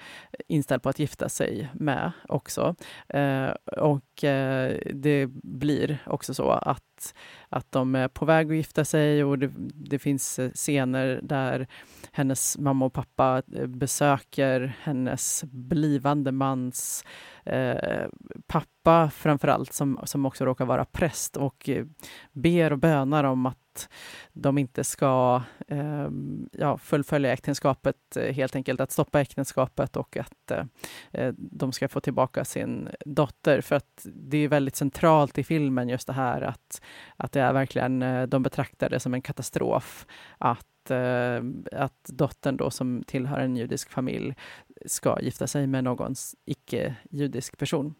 inställd 0.49 0.83
på 0.83 0.89
att 0.89 0.99
gifta 0.99 1.29
sig 1.29 1.69
med 1.75 2.13
också. 2.29 2.75
Och 3.77 4.25
det 4.95 5.27
blir 5.43 5.99
också 6.07 6.35
så 6.35 6.51
att, 6.51 6.86
att 7.49 7.73
de 7.73 7.95
är 7.95 8.09
på 8.09 8.25
väg 8.25 8.51
att 8.51 8.57
gifta 8.57 8.85
sig 8.85 9.25
och 9.25 9.39
det, 9.39 9.51
det 9.75 9.99
finns 9.99 10.39
eh, 10.39 10.51
scener 10.51 11.21
där 11.23 11.67
hennes 12.13 12.59
mamma 12.59 12.85
och 12.85 12.93
pappa 12.93 13.43
eh, 13.55 13.67
besöker 13.67 14.77
hennes 14.83 15.45
blivande 15.45 16.33
mans 16.33 17.05
eh, 17.47 18.09
pappa 18.47 19.11
framför 19.11 19.49
allt, 19.49 19.73
som, 19.73 20.01
som 20.05 20.27
också 20.27 20.45
råkar 20.45 20.65
vara 20.65 20.85
präst 20.85 21.37
och 21.37 21.69
eh, 21.69 21.85
ber 22.33 22.73
och 22.73 22.79
bönar 22.79 23.25
om 23.25 23.47
att 23.47 23.89
de 24.33 24.59
inte 24.59 24.85
ska 24.85 25.43
eh, 25.69 26.09
ja, 26.53 26.79
fullfölja 26.79 27.33
äktenskapet, 27.33 28.17
eh, 28.17 28.35
helt 28.35 28.57
enkelt 28.57 28.81
att 28.81 28.91
stoppa 28.91 29.21
äktenskapet 29.21 29.97
och 29.97 30.17
att 30.17 30.51
eh, 30.51 30.65
eh, 31.13 31.33
de 31.37 31.73
ska 31.73 31.89
få 31.89 32.01
tillbaka 32.01 32.45
sin 32.45 32.89
dotter. 33.05 33.61
För 33.61 33.77
att 33.77 34.07
det 34.15 34.39
är 34.39 34.49
väldigt 34.49 34.77
centralt 34.77 35.39
i 35.39 35.45
filmen 35.45 35.89
just 35.89 36.07
det 36.07 36.13
här 36.13 36.43
att, 36.43 36.83
att 37.17 37.33
det 37.33 37.41
är 37.41 37.53
verkligen, 37.53 38.05
de 38.29 38.43
betraktar 38.43 38.91
det 38.91 39.01
som 39.01 39.15
en 39.15 39.23
katastrof 39.23 40.07
att 40.39 40.67
Eh, 40.91 41.43
att 41.73 42.05
dottern 42.05 42.57
då 42.57 42.71
som 42.71 43.03
tillhör 43.07 43.39
en 43.39 43.57
judisk 43.57 43.91
familj 43.91 44.35
ska 44.87 45.21
gifta 45.21 45.47
sig 45.47 45.67
med 45.67 45.85
någon 45.85 46.15
icke-judisk 46.45 47.59
person. 47.59 47.95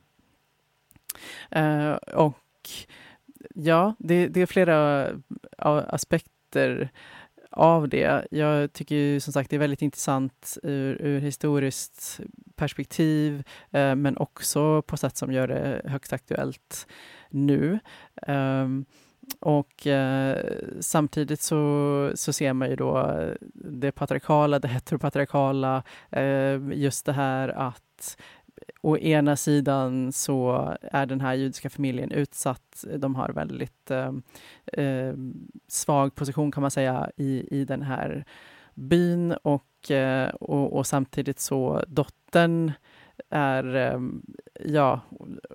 Eh, 1.51 1.93
och 1.93 2.69
ja, 3.55 3.95
det, 3.99 4.29
det, 4.29 4.41
är 4.41 4.47
flera 4.47 5.11
aspekter 5.59 6.91
av 7.51 7.89
det. 7.89 8.27
Jag 8.31 8.73
tycker 8.73 9.21
som 9.21 9.33
sagt 9.33 9.51
det 9.51 9.57
är 9.57 9.61
väldigt 9.61 9.83
intressant 9.83 10.59
ur, 10.63 11.03
ur 11.03 11.21
historiskt 11.21 12.21
perspektiv, 12.55 13.45
eh, 13.71 13.95
men 13.95 14.17
också 14.17 14.83
på 14.83 14.97
sätt 14.97 15.17
som 15.17 15.33
gör 15.33 15.49
det 15.49 15.83
högst 15.85 16.13
aktuellt 16.13 16.87
nu. 17.31 17.79
Um, 18.27 18.85
och 19.41 19.87
eh, 19.87 20.39
samtidigt 20.81 21.41
så, 21.41 22.13
så 22.15 22.33
ser 22.33 22.53
man 22.53 22.71
ju 22.71 22.77
då 22.77 23.21
det 23.55 23.93
patriarkala, 23.93 24.59
det 24.59 24.69
heteropatriarkala, 24.69 25.83
eh, 26.11 26.61
just 26.73 27.07
det 27.07 27.13
här 27.13 27.49
att 27.49 28.17
å 28.81 28.97
ena 28.99 29.37
sidan 29.37 30.13
så 30.13 30.75
är 30.83 31.07
den 31.07 31.21
här 31.21 31.35
judiska 31.35 31.71
familjen 31.71 32.13
utsatt. 32.13 32.85
De 32.97 33.15
har 33.15 33.29
väldigt 33.29 33.91
eh, 33.91 34.13
eh 34.73 35.15
svag 35.69 36.15
position 36.15 36.51
kan 36.51 36.61
man 36.61 36.71
säga 36.71 37.11
i, 37.17 37.61
i 37.61 37.65
den 37.65 37.83
här 37.83 38.25
byn 38.75 39.33
och, 39.33 39.91
eh, 39.91 40.29
och, 40.29 40.77
och 40.77 40.87
samtidigt 40.87 41.41
så 41.41 41.85
dottern 41.89 42.73
är, 43.31 43.77
eh, 43.77 44.01
ja, 44.65 45.01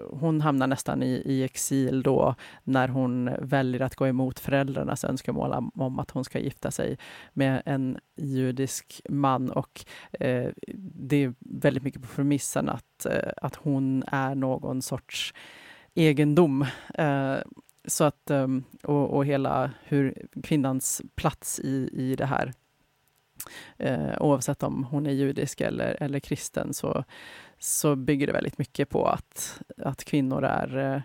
hon 0.10 0.41
hamnar 0.41 0.68
nästan 0.68 1.03
i, 1.03 1.22
i, 1.25 1.44
exil 1.44 2.03
då 2.03 2.36
när 2.63 2.88
hon 2.88 3.30
väljer 3.39 3.82
att 3.82 3.96
gå 3.96 4.08
emot 4.08 4.39
föräldrarnas 4.39 5.03
önskemål 5.03 5.72
om 5.75 6.00
att 6.00 6.12
hon 6.12 6.24
ska 6.24 6.39
gifta 6.39 6.72
sig 6.72 6.98
med 7.34 7.62
en 7.65 8.00
judisk 8.15 9.01
man 9.10 9.50
och 9.50 9.86
eh, 10.12 10.50
det 10.94 11.24
är 11.24 11.34
väldigt 11.39 11.84
mycket 11.84 12.01
på 12.01 12.08
premissen 12.08 12.70
att, 12.70 13.06
eh, 13.06 13.32
att 13.38 13.56
hon 13.56 14.03
är 14.08 14.36
någon 14.36 14.82
sorts 14.82 15.34
egendom. 15.94 16.65
Eh, 16.94 17.36
så 17.86 18.03
att, 18.03 18.30
ehm, 18.30 18.63
och, 18.84 19.10
och 19.10 19.25
hela 19.25 19.72
hur 19.84 20.25
kvinnans 20.44 21.01
plats 21.15 21.60
i, 21.60 21.89
i 21.94 22.15
det 22.15 22.25
här 22.25 22.53
Eh, 23.77 24.22
oavsett 24.22 24.63
om 24.63 24.84
hon 24.84 25.06
är 25.06 25.12
judisk 25.12 25.62
eller, 25.62 25.98
eller 26.03 26.20
kristen 26.20 26.74
så, 26.74 27.03
så 27.63 27.96
bygger 27.96 28.27
det 28.27 28.34
väldigt 28.34 28.58
mycket 28.58 28.89
på 28.89 29.06
att, 29.06 29.62
att 29.77 30.03
kvinnor 30.03 30.44
är 30.44 30.77
eh, 30.77 31.01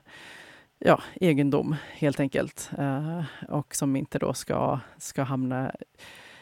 ja, 0.79 1.03
egendom 1.15 1.77
helt 1.93 2.21
enkelt. 2.21 2.71
Eh, 2.79 3.25
och 3.49 3.75
som 3.75 3.97
inte 3.97 4.19
då 4.19 4.35
ska, 4.35 4.81
ska 4.99 5.23
hamna 5.23 5.73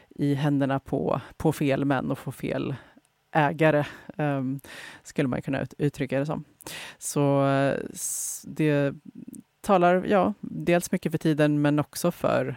i 0.08 0.34
händerna 0.34 0.80
på, 0.80 1.20
på 1.36 1.52
fel 1.52 1.84
män 1.84 2.10
och 2.10 2.18
få 2.18 2.32
fel 2.32 2.74
ägare, 3.32 3.84
um, 4.16 4.60
skulle 5.02 5.28
man 5.28 5.42
kunna 5.42 5.60
ut, 5.60 5.74
uttrycka 5.78 6.18
det 6.18 6.26
som. 6.26 6.44
Så 6.98 7.44
det 8.44 8.94
talar, 9.60 10.04
ja, 10.08 10.34
dels 10.40 10.92
mycket 10.92 11.12
för 11.12 11.18
tiden 11.18 11.62
men 11.62 11.78
också 11.78 12.10
för 12.10 12.56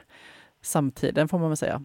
samtiden 0.61 1.27
får 1.27 1.39
man 1.39 1.49
väl 1.49 1.57
säga. 1.57 1.81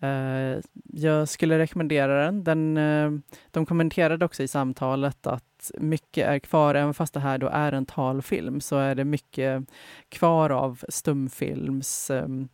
Eh, 0.00 0.60
jag 0.92 1.28
skulle 1.28 1.58
rekommendera 1.58 2.24
den. 2.24 2.44
den 2.44 2.76
eh, 2.76 3.10
de 3.50 3.66
kommenterade 3.66 4.24
också 4.24 4.42
i 4.42 4.48
samtalet 4.48 5.26
att 5.26 5.70
mycket 5.78 6.28
är 6.28 6.38
kvar, 6.38 6.74
även 6.74 6.94
fast 6.94 7.14
det 7.14 7.20
här 7.20 7.38
då 7.38 7.48
är 7.48 7.72
en 7.72 7.86
talfilm, 7.86 8.60
så 8.60 8.76
är 8.76 8.94
det 8.94 9.04
mycket 9.04 9.64
kvar 10.08 10.50
av 10.50 10.84
stumfilms 10.88 12.10
um, 12.10 12.48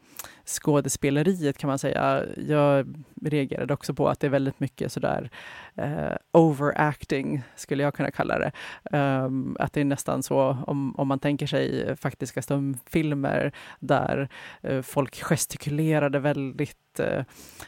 skådespeleriet 0.45 1.59
kan 1.59 1.69
man 1.69 1.79
säga. 1.79 2.25
Jag 2.37 2.95
reagerade 3.23 3.75
också 3.75 3.95
på 3.95 4.09
att 4.09 4.21
det 4.21 4.27
är 4.27 4.31
väldigt 4.31 4.61
mycket 4.61 4.93
sådär 4.93 5.31
uh, 5.79 6.17
overacting, 6.33 7.43
skulle 7.57 7.83
jag 7.83 7.95
kunna 7.95 8.11
kalla 8.11 8.39
det. 8.39 8.53
Um, 8.99 9.57
att 9.61 9.73
det 9.73 9.81
är 9.81 9.85
nästan 9.85 10.23
så, 10.23 10.57
om, 10.67 10.97
om 10.97 11.09
man 11.09 11.19
tänker 11.19 11.47
sig 11.47 11.97
faktiska 11.97 12.43
stumfilmer 12.43 13.53
där 13.81 14.29
uh, 14.69 14.83
folk 14.83 15.23
gestikulerade 15.23 16.19
väldigt 16.19 17.01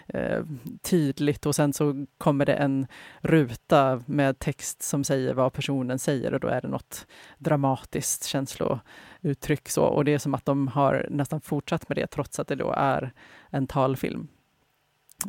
eh, 0.09 0.45
tydligt 0.83 1.47
och 1.47 1.55
sen 1.55 1.73
så 1.73 2.07
kommer 2.19 2.47
det 2.47 2.55
en 2.55 2.87
ruta 3.21 4.03
med 4.07 4.39
text 4.39 4.83
som 4.83 5.05
säger 5.05 5.35
vad 5.35 5.53
personen 5.53 5.99
säger 5.99 6.35
och 6.35 6.41
då 6.41 6.49
är 6.49 6.61
det 6.61 6.69
något 6.69 7.07
dramatiskt 7.39 8.23
uttryck, 9.25 9.69
Så. 9.69 9.85
Och 9.85 10.05
det 10.05 10.15
är 10.15 10.19
som 10.19 10.35
att 10.35 10.45
de 10.45 10.69
har 10.69 11.07
nästan 11.11 11.41
fortsatt 11.41 11.89
med 11.89 11.97
det 11.97 12.07
trots 12.07 12.41
att 12.41 12.49
det 12.49 12.55
då 12.55 12.75
är 12.77 13.13
en 13.51 13.67
talfilm. 13.67 14.29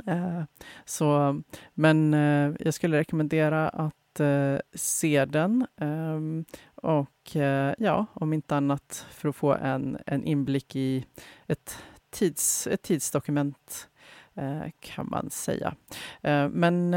Eh, 0.07 0.43
så, 0.85 1.41
men 1.73 2.13
eh, 2.13 2.53
jag 2.59 2.73
skulle 2.73 2.97
rekommendera 2.97 3.69
att 3.69 4.19
eh, 4.19 4.57
se 4.73 5.25
den. 5.25 5.67
Ehm, 5.77 6.45
och 6.75 7.35
eh, 7.35 7.73
ja, 7.77 8.05
om 8.13 8.33
inte 8.33 8.55
annat 8.55 9.05
för 9.09 9.29
att 9.29 9.35
få 9.35 9.53
en, 9.53 9.97
en 10.05 10.23
inblick 10.23 10.75
i 10.75 11.05
ett, 11.47 11.77
tids, 12.09 12.67
ett 12.67 12.81
tidsdokument 12.81 13.89
eh, 14.35 14.63
kan 14.79 15.09
man 15.09 15.29
säga. 15.29 15.75
Eh, 16.21 16.49
men 16.49 16.95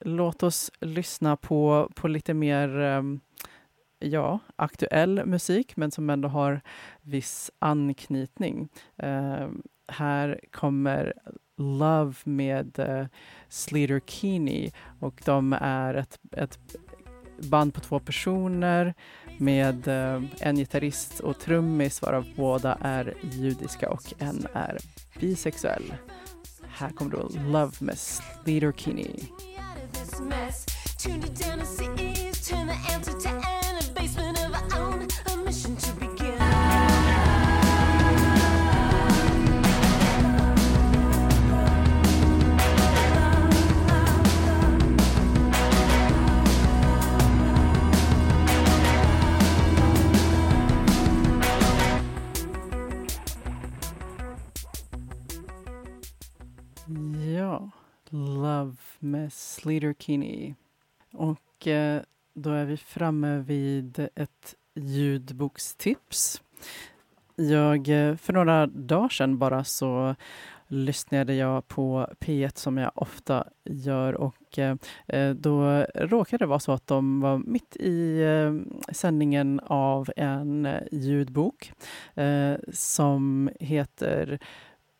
låt 0.00 0.42
oss 0.42 0.70
lyssna 0.80 1.36
på, 1.36 1.90
på 1.94 2.08
lite 2.08 2.34
mer 2.34 2.78
ehm, 2.78 3.20
ja, 3.98 4.38
aktuell 4.56 5.26
musik, 5.26 5.76
men 5.76 5.90
som 5.90 6.10
ändå 6.10 6.28
har 6.28 6.60
viss 7.02 7.50
anknytning. 7.58 8.68
Uh, 9.02 9.48
här 9.88 10.40
kommer 10.52 11.12
Love 11.58 12.14
med 12.24 12.78
uh, 12.78 13.06
Sleater 13.48 14.00
Keeney 14.06 14.70
och 15.00 15.22
de 15.24 15.52
är 15.60 15.94
ett, 15.94 16.18
ett 16.32 16.58
band 17.50 17.74
på 17.74 17.80
två 17.80 18.00
personer 18.00 18.94
med 19.38 19.88
uh, 19.88 20.24
en 20.40 20.56
gitarrist 20.56 21.20
och 21.20 21.40
trummis 21.40 22.02
varav 22.02 22.26
båda 22.36 22.78
är 22.80 23.14
judiska 23.22 23.90
och 23.90 24.14
en 24.18 24.46
är 24.52 24.78
bisexuell. 25.20 25.94
Här 26.68 26.90
kommer 26.90 27.10
då 27.10 27.28
Love 27.46 27.72
med 27.80 27.98
Sleater 27.98 28.72
Keeney. 28.72 29.20
Love 58.14 58.76
med 58.98 59.32
Sleater 59.32 59.94
Kinney. 59.98 60.54
Och 61.12 61.66
eh, 61.66 62.02
då 62.34 62.50
är 62.50 62.64
vi 62.64 62.76
framme 62.76 63.38
vid 63.38 64.08
ett 64.14 64.54
ljudbokstips. 64.74 66.42
Jag, 67.36 67.88
eh, 67.88 68.16
för 68.16 68.32
några 68.32 68.66
dagar 68.66 69.08
sedan 69.08 69.38
bara 69.38 69.64
så 69.64 70.14
lyssnade 70.68 71.34
jag 71.34 71.68
på 71.68 72.08
P1 72.20 72.58
som 72.58 72.78
jag 72.78 72.90
ofta 72.94 73.44
gör 73.64 74.12
och 74.12 74.58
eh, 74.58 74.76
eh, 75.06 75.30
då 75.30 75.86
råkade 75.94 76.44
det 76.44 76.48
vara 76.48 76.60
så 76.60 76.72
att 76.72 76.86
de 76.86 77.20
var 77.20 77.38
mitt 77.38 77.76
i 77.76 78.22
eh, 78.22 78.74
sändningen 78.92 79.60
av 79.66 80.10
en 80.16 80.66
eh, 80.66 80.82
ljudbok 80.92 81.72
eh, 82.14 82.54
som 82.72 83.50
heter 83.60 84.38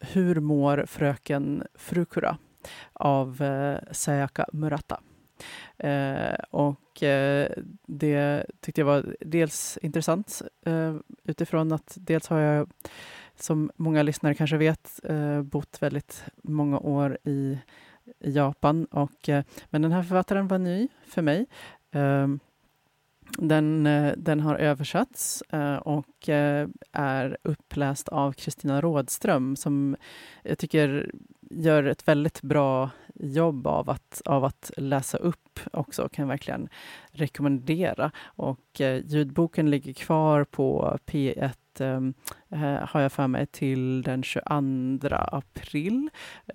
Hur 0.00 0.40
mår 0.40 0.84
fröken 0.86 1.62
Frukura? 1.74 2.36
Av 2.92 3.42
eh, 3.42 3.78
Sayaka 3.92 4.46
Murata. 4.52 5.00
Eh, 5.78 6.34
och 6.50 7.02
eh, 7.02 7.48
det 7.86 8.46
tyckte 8.60 8.80
jag 8.80 8.86
var 8.86 9.16
dels 9.20 9.78
intressant 9.82 10.42
eh, 10.66 10.96
utifrån 11.24 11.72
att 11.72 11.96
dels 12.00 12.28
har 12.28 12.38
jag, 12.38 12.70
som 13.36 13.70
många 13.76 14.02
lyssnare 14.02 14.34
kanske 14.34 14.56
vet, 14.56 15.00
eh, 15.04 15.42
bott 15.42 15.82
väldigt 15.82 16.24
många 16.42 16.78
år 16.78 17.18
i, 17.24 17.58
i 18.20 18.30
Japan. 18.30 18.84
Och, 18.84 19.28
eh, 19.28 19.44
men 19.70 19.82
den 19.82 19.92
här 19.92 20.02
författaren 20.02 20.48
var 20.48 20.58
ny 20.58 20.88
för 21.06 21.22
mig. 21.22 21.46
Eh, 21.90 22.28
den, 23.38 23.86
eh, 23.86 24.12
den, 24.16 24.40
har 24.40 24.54
översatts 24.56 25.42
eh, 25.42 25.76
och 25.76 26.28
är 26.92 27.36
uppläst 27.42 28.08
av 28.08 28.32
Kristina 28.32 28.80
Rådström 28.80 29.56
som 29.56 29.96
jag 30.42 30.58
tycker 30.58 31.10
gör 31.56 31.84
ett 31.84 32.08
väldigt 32.08 32.42
bra 32.42 32.90
jobb 33.14 33.66
av 33.66 33.90
att, 33.90 34.22
av 34.24 34.44
att 34.44 34.70
läsa 34.76 35.18
upp 35.18 35.60
också, 35.72 36.08
kan 36.08 36.22
jag 36.22 36.28
verkligen 36.28 36.68
rekommendera. 37.10 38.10
Och 38.24 38.80
eh, 38.80 39.02
ljudboken 39.06 39.70
ligger 39.70 39.92
kvar 39.92 40.44
på 40.44 40.98
P1 41.06 41.54
Ehm, 41.80 42.14
eh, 42.50 42.60
har 42.60 43.00
jag 43.00 43.12
för 43.12 43.26
mig 43.26 43.46
till 43.46 44.02
den 44.02 44.22
22 44.22 44.44
april. 45.10 46.10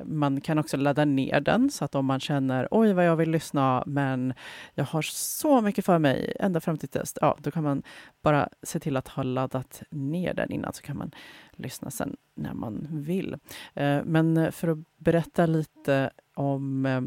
Man 0.05 0.41
kan 0.41 0.59
också 0.59 0.77
ladda 0.77 1.05
ner 1.05 1.39
den 1.39 1.69
så 1.69 1.85
att 1.85 1.95
om 1.95 2.05
man 2.05 2.19
känner 2.19 2.67
oj 2.71 2.93
vad 2.93 3.05
jag 3.05 3.15
vill 3.15 3.31
lyssna 3.31 3.83
men 3.85 4.33
jag 4.73 4.85
har 4.85 5.01
så 5.01 5.61
mycket 5.61 5.85
för 5.85 5.99
mig 5.99 6.33
ända 6.39 6.59
fram 6.59 6.77
till 6.77 6.89
test, 6.89 7.17
ja 7.21 7.37
då 7.39 7.51
kan 7.51 7.63
man 7.63 7.83
bara 8.21 8.49
se 8.63 8.79
till 8.79 8.97
att 8.97 9.07
ha 9.07 9.23
laddat 9.23 9.83
ner 9.89 10.33
den 10.33 10.51
innan 10.51 10.73
så 10.73 10.81
kan 10.81 10.97
man 10.97 11.11
lyssna 11.51 11.91
sen 11.91 12.17
när 12.35 12.53
man 12.53 12.87
vill. 12.91 13.37
Eh, 13.73 13.99
men 14.03 14.51
för 14.51 14.67
att 14.67 14.77
berätta 14.97 15.45
lite 15.45 16.09
om 16.33 16.85
eh, 16.85 17.01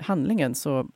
handlingen 0.00 0.54
så 0.54 0.88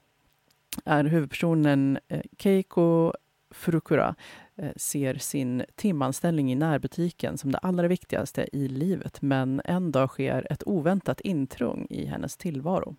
är 0.84 1.04
huvudpersonen 1.04 1.98
eh, 2.08 2.22
Keiko 2.38 3.12
Furukura 3.50 4.14
Eh, 4.60 4.72
ser 4.76 5.14
sin 5.14 5.64
timanställning 5.74 6.52
i 6.52 6.54
närbutiken 6.54 7.38
som 7.38 7.52
det 7.52 7.58
allra 7.58 7.88
viktigaste 7.88 8.48
i 8.52 8.68
livet 8.68 9.22
men 9.22 9.62
en 9.64 9.92
dag 9.92 10.08
sker 10.08 10.46
ett 10.50 10.62
oväntat 10.66 11.20
intrång 11.20 11.86
i 11.90 12.04
hennes 12.04 12.36
tillvaro. 12.36 12.96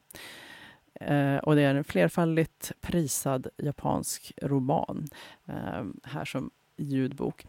Eh, 0.94 1.38
och 1.38 1.56
det 1.56 1.62
är 1.62 1.76
en 1.76 1.84
flerfaldigt 1.84 2.72
prisad 2.82 3.48
japansk 3.58 4.34
roman, 4.42 5.08
eh, 5.46 5.84
här 6.04 6.26
som 6.26 6.52
ljudbok. 6.78 7.46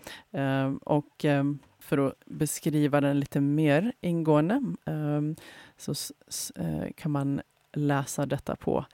Och 0.81 1.25
för 1.79 1.99
att 1.99 2.15
beskriva 2.27 3.01
den 3.01 3.21
lite 3.21 3.41
mer 3.41 3.93
ingående 4.01 4.63
så 5.77 5.95
kan 6.97 7.11
man 7.11 7.43
läsa 7.73 8.27
detta 8.27 8.57
på 8.57 8.85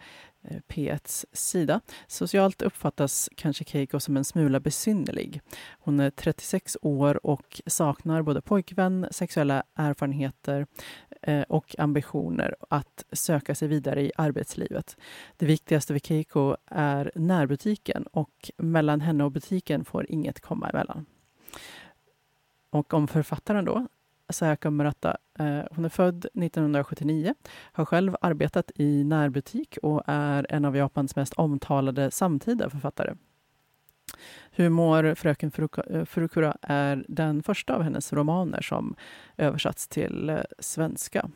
P1s 0.68 1.24
sida. 1.32 1.80
Socialt 2.06 2.62
uppfattas 2.62 3.30
kanske 3.34 3.64
Keiko 3.64 4.00
som 4.00 4.16
en 4.16 4.24
smula 4.24 4.60
besynnerlig. 4.60 5.40
Hon 5.78 6.00
är 6.00 6.10
36 6.10 6.76
år 6.82 7.26
och 7.26 7.60
saknar 7.66 8.22
både 8.22 8.40
pojkvän, 8.40 9.06
sexuella 9.10 9.62
erfarenheter 9.74 10.66
eh, 11.22 11.42
och 11.42 11.74
ambitioner 11.78 12.56
att 12.70 13.04
söka 13.12 13.54
sig 13.54 13.68
vidare 13.68 14.02
i 14.02 14.12
arbetslivet. 14.16 14.96
Det 15.36 15.46
viktigaste 15.46 15.94
för 15.94 16.00
Keiko 16.00 16.56
är 16.66 17.12
närbutiken 17.14 18.02
och 18.02 18.50
mellan 18.56 19.00
henne 19.00 19.24
och 19.24 19.32
butiken 19.32 19.84
får 19.84 20.10
inget 20.10 20.40
komma 20.40 20.68
emellan. 20.68 21.06
Och 22.70 22.94
om 22.94 23.08
författaren 23.08 23.64
då 23.64 23.88
Sayaka 24.30 24.70
Murata. 24.70 25.16
Eh, 25.38 25.60
hon 25.70 25.84
är 25.84 25.88
född 25.88 26.24
1979, 26.24 27.34
har 27.72 27.84
själv 27.84 28.16
arbetat 28.20 28.70
i 28.74 29.04
närbutik 29.04 29.78
och 29.82 30.02
är 30.06 30.46
en 30.48 30.64
av 30.64 30.76
Japans 30.76 31.16
mest 31.16 31.32
omtalade 31.32 32.10
samtida 32.10 32.70
författare. 32.70 33.14
Humor 34.56 35.14
Fröken 35.14 35.52
eh, 35.90 36.04
Furukura 36.04 36.56
är 36.62 37.04
den 37.08 37.42
första 37.42 37.74
av 37.74 37.82
hennes 37.82 38.12
romaner 38.12 38.60
som 38.60 38.96
översatts 39.36 39.88
till 39.88 40.30
eh, 40.30 40.40
svenska. 40.58 41.30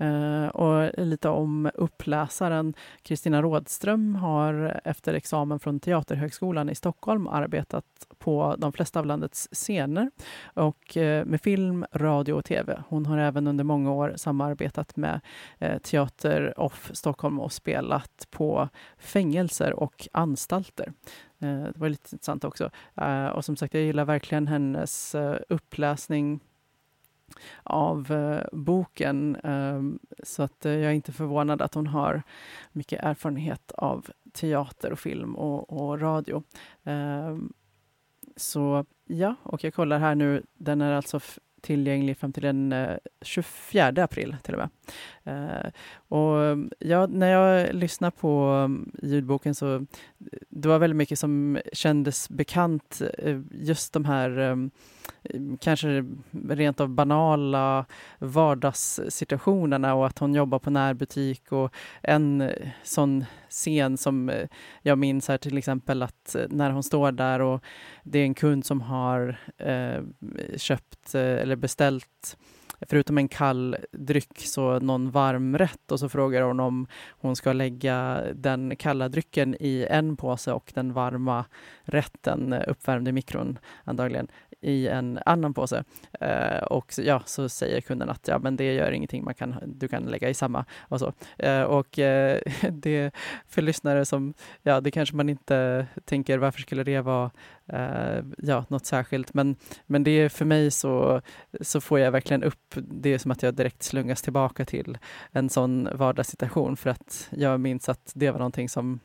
Uh, 0.00 0.46
och 0.46 0.90
lite 0.98 1.28
om 1.28 1.70
uppläsaren. 1.74 2.74
Kristina 3.02 3.42
Rådström 3.42 4.14
har 4.14 4.80
efter 4.84 5.14
examen 5.14 5.60
från 5.60 5.80
Teaterhögskolan 5.80 6.70
i 6.70 6.74
Stockholm 6.74 7.28
arbetat 7.28 7.84
på 8.18 8.56
de 8.58 8.72
flesta 8.72 8.98
av 8.98 9.06
landets 9.06 9.48
scener 9.52 10.10
och 10.44 10.96
uh, 10.96 11.24
med 11.24 11.40
film, 11.40 11.86
radio 11.92 12.32
och 12.32 12.44
tv. 12.44 12.82
Hon 12.88 13.06
har 13.06 13.18
även 13.18 13.46
under 13.46 13.64
många 13.64 13.92
år 13.92 14.12
samarbetat 14.16 14.96
med 14.96 15.20
uh, 15.62 15.78
Teater 15.78 16.60
Off 16.60 16.90
Stockholm 16.94 17.40
och 17.40 17.52
spelat 17.52 18.26
på 18.30 18.68
fängelser 18.98 19.72
och 19.72 20.08
anstalter. 20.12 20.92
Det 21.38 21.72
var 21.76 21.88
lite 21.88 22.08
intressant 22.12 22.44
också. 22.44 22.70
Och 23.32 23.44
som 23.44 23.56
sagt, 23.56 23.74
jag 23.74 23.82
gillar 23.82 24.04
verkligen 24.04 24.46
hennes 24.46 25.16
uppläsning 25.48 26.40
av 27.62 28.12
eh, 28.12 28.44
boken. 28.52 29.36
Eh, 29.36 29.82
så 30.22 30.42
att 30.42 30.66
eh, 30.66 30.72
jag 30.72 30.90
är 30.90 30.94
inte 30.94 31.12
förvånad 31.12 31.62
att 31.62 31.74
hon 31.74 31.86
har 31.86 32.22
mycket 32.72 33.02
erfarenhet 33.02 33.72
av 33.72 34.06
teater 34.32 34.92
och 34.92 34.98
film 34.98 35.36
och, 35.36 35.72
och 35.72 36.00
radio. 36.00 36.42
Ehm, 36.84 37.52
så 38.36 38.84
ja, 39.04 39.34
och 39.42 39.64
jag 39.64 39.74
kollar 39.74 39.98
här 39.98 40.14
nu. 40.14 40.42
Den 40.54 40.80
är 40.80 40.92
alltså 40.92 41.20
tillgänglig 41.60 42.16
fram 42.16 42.32
till 42.32 42.42
den 42.42 42.72
eh, 42.72 42.96
24 43.20 43.88
april 43.96 44.36
till 44.42 44.54
och 44.54 44.60
med. 44.60 44.70
Eh, 45.24 45.70
och 45.96 46.58
ja, 46.78 47.06
när 47.06 47.30
jag 47.32 47.74
lyssnar 47.74 48.10
på 48.10 48.40
ehm, 48.64 48.92
ljudboken 49.02 49.54
så 49.54 49.86
det 50.48 50.68
var 50.68 50.78
väldigt 50.78 50.96
mycket 50.96 51.18
som 51.18 51.58
kändes 51.72 52.28
bekant. 52.28 53.02
Eh, 53.18 53.40
just 53.50 53.92
de 53.92 54.04
här 54.04 54.38
ehm, 54.38 54.70
kanske 55.60 56.04
rent 56.48 56.80
av 56.80 56.88
banala 56.88 57.86
vardagssituationerna 58.18 59.94
och 59.94 60.06
att 60.06 60.18
hon 60.18 60.34
jobbar 60.34 60.58
på 60.58 60.70
närbutik 60.70 61.52
och 61.52 61.74
en 62.02 62.50
sån 62.82 63.24
scen 63.48 63.98
som 63.98 64.32
jag 64.82 64.98
minns 64.98 65.28
här 65.28 65.38
till 65.38 65.58
exempel 65.58 66.02
att 66.02 66.36
när 66.48 66.70
hon 66.70 66.82
står 66.82 67.12
där 67.12 67.40
och 67.40 67.64
det 68.02 68.18
är 68.18 68.24
en 68.24 68.34
kund 68.34 68.66
som 68.66 68.80
har 68.80 69.38
eh, 69.58 70.02
köpt 70.56 71.14
eh, 71.14 71.20
eller 71.20 71.56
beställt 71.56 72.36
förutom 72.80 73.18
en 73.18 73.28
kall 73.28 73.76
dryck 73.92 74.38
så 74.38 74.78
någon 74.78 75.10
varm 75.10 75.58
rätt 75.58 75.92
och 75.92 76.00
så 76.00 76.08
frågar 76.08 76.42
hon 76.42 76.60
om 76.60 76.86
hon 77.08 77.36
ska 77.36 77.52
lägga 77.52 78.22
den 78.34 78.76
kalla 78.76 79.08
drycken 79.08 79.56
i 79.60 79.86
en 79.90 80.16
påse 80.16 80.52
och 80.52 80.72
den 80.74 80.92
varma 80.92 81.44
rätten 81.82 82.52
uppvärmd 82.52 83.08
i 83.08 83.12
mikron 83.12 83.58
antagligen 83.84 84.28
i 84.66 84.88
en 84.88 85.18
annan 85.26 85.54
påse. 85.54 85.84
Eh, 86.20 86.58
och 86.58 86.92
så, 86.92 87.02
ja, 87.02 87.22
så 87.26 87.48
säger 87.48 87.80
kunden 87.80 88.10
att 88.10 88.28
ja, 88.28 88.38
men 88.38 88.56
det 88.56 88.74
gör 88.74 88.92
ingenting, 88.92 89.24
man 89.24 89.34
kan, 89.34 89.54
du 89.66 89.88
kan 89.88 90.02
lägga 90.02 90.28
i 90.28 90.34
samma 90.34 90.64
och 90.80 91.00
så. 91.00 91.12
Eh, 91.38 91.62
och 91.62 91.98
eh, 91.98 92.40
det 92.70 93.14
för 93.48 93.62
lyssnare 93.62 94.04
som, 94.04 94.34
ja, 94.62 94.80
det 94.80 94.90
kanske 94.90 95.16
man 95.16 95.28
inte 95.28 95.86
tänker, 96.04 96.38
varför 96.38 96.60
skulle 96.60 96.84
det 96.84 97.00
vara 97.00 97.30
eh, 97.66 98.24
ja, 98.38 98.64
något 98.68 98.86
särskilt? 98.86 99.34
Men, 99.34 99.56
men 99.86 100.04
det 100.04 100.10
är 100.10 100.28
för 100.28 100.44
mig 100.44 100.70
så, 100.70 101.20
så 101.60 101.80
får 101.80 101.98
jag 101.98 102.12
verkligen 102.12 102.42
upp, 102.42 102.74
det 102.74 103.14
är 103.14 103.18
som 103.18 103.30
att 103.30 103.42
jag 103.42 103.54
direkt 103.54 103.82
slungas 103.82 104.22
tillbaka 104.22 104.64
till 104.64 104.98
en 105.32 105.48
sån 105.48 105.88
vardagssituation 105.92 106.76
för 106.76 106.90
att 106.90 107.28
jag 107.30 107.60
minns 107.60 107.88
att 107.88 108.12
det 108.14 108.30
var 108.30 108.38
någonting 108.38 108.68
som 108.68 109.00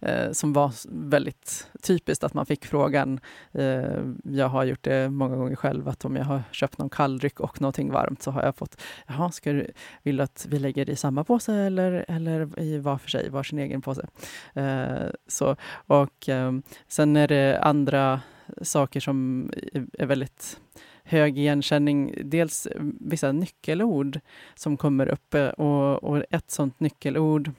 eh, 0.00 0.32
som 0.32 0.52
var 0.52 0.72
väldigt 1.10 1.70
typiskt 1.82 2.24
att 2.24 2.34
man 2.34 2.46
fick 2.46 2.66
frågan. 2.66 3.20
Eh, 3.52 4.04
jag 4.24 4.48
har 4.48 4.64
gjort 4.64 4.82
det 4.82 5.10
många 5.10 5.36
gånger 5.36 5.56
själv 5.56 5.88
att 5.88 6.04
om 6.04 6.16
jag 6.16 6.24
har 6.24 6.42
köpt 6.52 6.78
någon 6.78 6.90
kalldryck 6.90 7.40
och 7.40 7.60
någonting 7.60 7.92
varmt 7.92 8.22
så 8.22 8.30
har 8.30 8.42
jag 8.42 8.56
fått, 8.56 8.80
jaha, 9.06 9.30
ska 9.30 9.52
du, 9.52 9.70
vill 10.02 10.16
du 10.16 10.22
att 10.22 10.46
vi 10.48 10.58
lägger 10.58 10.84
det 10.84 10.92
i 10.92 10.96
samma 10.96 11.24
påse 11.24 11.54
eller, 11.54 12.04
eller 12.08 12.60
i 12.60 12.78
var 12.78 12.98
för 12.98 13.10
sig, 13.10 13.30
var 13.30 13.42
sin 13.42 13.58
egen 13.58 13.82
påse? 13.82 14.06
Eh, 14.54 15.10
så, 15.26 15.56
och 15.86 16.28
ehm, 16.28 16.62
sen 16.88 17.16
är 17.16 17.28
det 17.28 17.60
andra 17.62 18.20
saker 18.62 19.00
som 19.00 19.50
är 19.98 20.06
väldigt 20.06 20.60
hög 21.04 21.38
igenkänning. 21.38 22.14
Dels 22.24 22.68
vissa 23.00 23.32
nyckelord 23.32 24.20
som 24.54 24.76
kommer 24.76 25.06
upp 25.08 25.34
eh, 25.34 25.48
och, 25.48 26.04
och 26.04 26.24
ett 26.30 26.50
sånt 26.50 26.80
nyckelord 26.80 27.50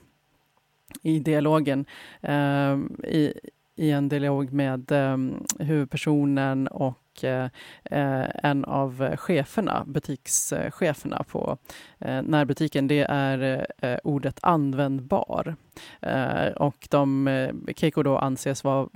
i 1.02 1.20
dialogen, 1.20 1.86
eh, 2.22 2.78
i, 3.04 3.34
i 3.76 3.92
en 3.92 4.10
dialog 4.10 4.54
med 4.54 4.92
eh, 4.92 5.18
huvudpersonen 5.60 6.68
och 6.68 7.24
eh, 7.24 7.50
en 8.44 8.66
av 8.66 9.16
cheferna, 9.18 9.84
butikscheferna 9.88 11.24
på 11.24 11.58
eh, 12.00 12.22
närbutiken, 12.22 12.88
det 12.88 13.06
är 13.10 13.68
eh, 13.78 13.98
ordet 14.04 14.40
användbar. 14.42 15.56
Eh, 16.02 16.48
och 16.48 16.88
de, 16.90 17.28
eh, 17.28 17.50
Keiko 17.76 18.04
då 18.04 18.18
anses 18.18 18.64
vara 18.64 18.90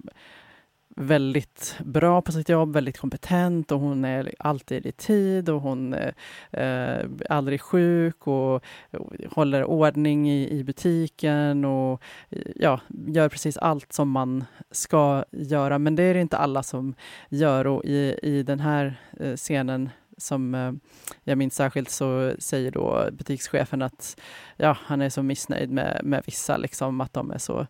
väldigt 0.96 1.76
bra 1.86 2.22
på 2.22 2.32
sitt 2.32 2.50
jobb, 2.50 2.74
väldigt 2.74 2.98
kompetent 2.98 3.72
och 3.72 3.80
hon 3.80 4.06
är 4.06 4.34
alltid 4.40 4.86
i 4.86 4.92
tid 4.92 5.50
och 5.50 5.62
hon 5.62 5.94
är 5.94 6.16
eh, 6.52 7.10
aldrig 7.30 7.62
sjuk 7.62 8.28
och, 8.28 8.56
och 8.92 9.14
håller 9.32 9.64
ordning 9.64 10.30
i, 10.30 10.60
i, 10.60 10.64
butiken 10.64 11.66
och 11.66 12.02
eh, 12.30 12.42
ja, 12.56 12.80
gör 13.08 13.30
precis 13.30 13.58
allt 13.58 13.94
som 13.94 14.10
man 14.10 14.46
ska 14.72 15.26
göra. 15.32 15.80
Men 15.80 15.96
det 15.96 16.04
är 16.04 16.14
det 16.14 16.22
inte 16.22 16.38
alla 16.38 16.64
som 16.64 16.96
gör 17.30 17.68
och 17.68 17.86
i, 17.86 18.20
i 18.22 18.44
den 18.44 18.60
här 18.60 18.96
scenen 19.36 19.90
som 20.18 20.80
jag 21.24 21.38
minns 21.38 21.56
särskilt 21.56 21.90
så 21.90 22.34
säger 22.40 22.72
då 22.72 23.10
butikschefen 23.12 23.82
att 23.82 24.22
ja, 24.58 24.78
han 24.82 25.02
är 25.02 25.10
så 25.10 25.24
missnöjd 25.24 25.72
med, 25.72 26.02
med 26.04 26.24
vissa, 26.26 26.58
liksom 26.58 27.02
att 27.02 27.14
de 27.14 27.32
är 27.32 27.38
så 27.38 27.68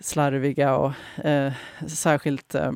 slarviga 0.00 0.76
och 0.76 0.92
eh, 1.24 1.52
särskilt 1.86 2.54
eh, 2.54 2.72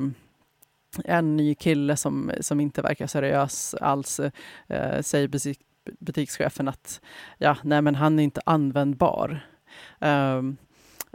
en 1.05 1.35
ny 1.35 1.55
kille 1.55 1.97
som, 1.97 2.31
som 2.39 2.59
inte 2.59 2.81
verkar 2.81 3.07
seriös 3.07 3.73
alls 3.73 4.19
eh, 4.67 5.01
säger 5.01 5.27
butik, 5.27 5.59
butikschefen 5.99 6.67
att 6.67 7.01
ja, 7.37 7.57
nej 7.63 7.81
men 7.81 7.95
han 7.95 8.19
är 8.19 8.23
inte 8.23 8.41
användbar. 8.45 9.47
Ehm, 9.99 10.57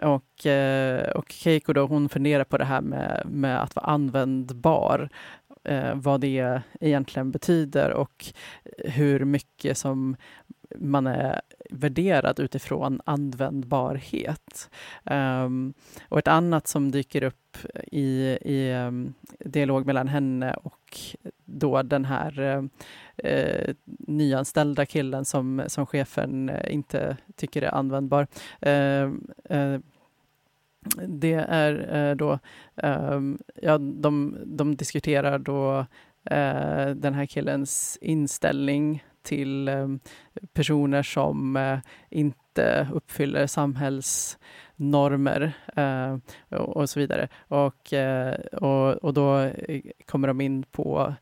och, 0.03 0.47
eh, 0.47 1.11
och 1.11 1.33
Keiko 1.33 1.73
då, 1.73 1.87
hon 1.87 2.09
funderar 2.09 2.45
på 2.45 2.59
det 2.59 2.65
här 2.65 2.81
med, 2.81 3.23
med 3.27 3.63
att 3.63 3.77
vara 3.77 3.87
användbar, 3.87 5.09
eh, 5.65 5.95
vad 5.95 6.21
det 6.21 6.63
egentligen 6.81 7.31
betyder 7.31 7.91
och 7.91 8.25
hur 8.79 9.25
mycket 9.25 9.79
som 9.79 10.17
man 10.77 11.07
är 11.07 11.41
värderad 11.71 12.41
utifrån 12.41 13.01
användbarhet. 13.05 14.71
Um, 15.05 15.75
och 16.09 16.19
ett 16.19 16.29
annat 16.29 16.67
som 16.67 16.91
dyker 16.91 17.23
upp 17.23 17.57
i, 17.93 18.39
i 18.41 18.75
um, 18.75 19.15
dialog 19.39 19.87
mellan 19.87 20.09
henne 20.09 20.55
och 20.55 20.99
då 21.45 21.83
den 21.83 22.05
här 22.05 22.41
uh, 23.25 23.75
nyanställda 23.99 24.87
killen 24.87 25.25
som, 25.25 25.65
som 25.67 25.87
chefen 25.87 26.51
inte 26.69 27.17
tycker 27.37 27.63
är 27.63 27.75
användbar. 27.75 28.27
Uh, 28.67 29.13
uh, 29.57 29.81
det 31.09 31.47
är 31.49 31.95
eh, 31.95 32.17
då, 32.17 32.39
ja, 33.63 33.79
de, 33.79 34.39
de 34.45 34.77
diskuterar 34.77 35.39
då 35.39 35.87
den 36.95 37.15
här 37.15 37.27
killens 37.27 37.99
inställning 38.01 39.05
till 39.25 39.69
eh, 39.69 39.89
personer 40.53 41.03
som 41.03 41.57
eh, 41.57 41.79
inte 42.11 42.89
uppfyller 42.93 43.47
samhällsnormer 43.47 45.53
eh, 45.77 46.19
och 46.59 46.91
så 46.91 47.01
vidare. 47.01 47.29
Och, 47.49 47.93
och, 48.53 48.93
och 48.93 49.15
då 49.15 49.51
kommer 50.07 50.29
de 50.29 50.41
in 50.41 50.63
på 50.63 51.15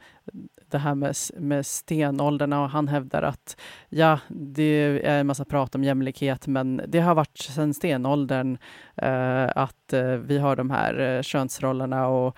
det 0.73 0.79
här 0.79 0.95
med, 0.95 1.17
med 1.39 1.67
stenåldern 1.67 2.53
och 2.53 2.71
han 2.71 2.89
hävdar 2.89 3.23
att 3.23 3.57
ja, 3.89 4.19
det 4.29 5.01
är 5.05 5.21
en 5.21 5.27
massa 5.27 5.45
prat 5.45 5.75
om 5.75 5.85
jämlikhet, 5.85 6.47
men 6.47 6.83
det 6.89 7.01
har 7.01 7.15
varit 7.15 7.39
sedan 7.39 7.75
stenåldern 7.75 8.59
eh, 8.97 9.49
att 9.57 9.93
eh, 9.93 10.05
vi 10.05 10.39
har 10.39 10.57
de 10.57 10.71
här 10.71 10.99
eh, 10.99 11.23
könsrollerna 11.23 12.07
och, 12.07 12.37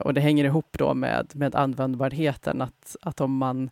och 0.00 0.14
det 0.14 0.20
hänger 0.20 0.44
ihop 0.44 0.76
då 0.78 0.94
med, 0.94 1.30
med 1.34 1.54
användbarheten, 1.54 2.62
att, 2.62 2.96
att 3.02 3.20
om 3.20 3.36
man 3.36 3.70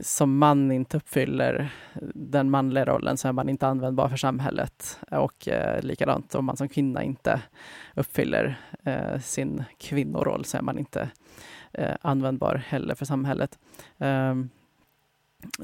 som 0.00 0.38
man 0.38 0.72
inte 0.72 0.96
uppfyller 0.96 1.72
den 2.14 2.50
manliga 2.50 2.84
rollen 2.84 3.16
så 3.16 3.28
är 3.28 3.32
man 3.32 3.48
inte 3.48 3.66
användbar 3.66 4.08
för 4.08 4.16
samhället. 4.16 4.98
Och 5.10 5.48
eh, 5.48 5.82
likadant 5.82 6.34
om 6.34 6.44
man 6.44 6.56
som 6.56 6.68
kvinna 6.68 7.02
inte 7.02 7.42
uppfyller 7.94 8.60
eh, 8.84 9.20
sin 9.20 9.64
kvinnoroll 9.78 10.44
så 10.44 10.56
är 10.56 10.62
man 10.62 10.78
inte 10.78 11.10
eh, 11.72 11.94
användbar 12.00 12.62
heller 12.66 12.94
för 12.94 13.04
samhället. 13.04 13.58
Um, 13.98 14.50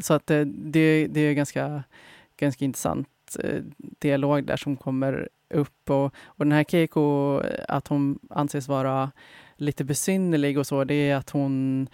så 0.00 0.14
att 0.14 0.26
det, 0.26 0.44
det, 0.44 1.06
det 1.06 1.20
är 1.20 1.32
ganska, 1.32 1.82
ganska 2.37 2.64
intressant 2.64 3.08
eh, 3.44 3.62
dialog 3.78 4.44
där 4.44 4.56
som 4.56 4.76
kommer 4.76 5.28
upp. 5.50 5.90
Och, 5.90 6.14
och 6.24 6.44
den 6.44 6.52
här 6.52 6.64
Keiko, 6.64 7.40
att 7.68 7.88
hon 7.88 8.18
anses 8.30 8.68
vara 8.68 9.11
lite 9.56 9.85
besynnerlig 9.85 10.58
och 10.58 10.66
så, 10.66 10.85
det 10.85 10.94
är 10.94 11.16
att 11.16 11.30
hon 11.30 11.88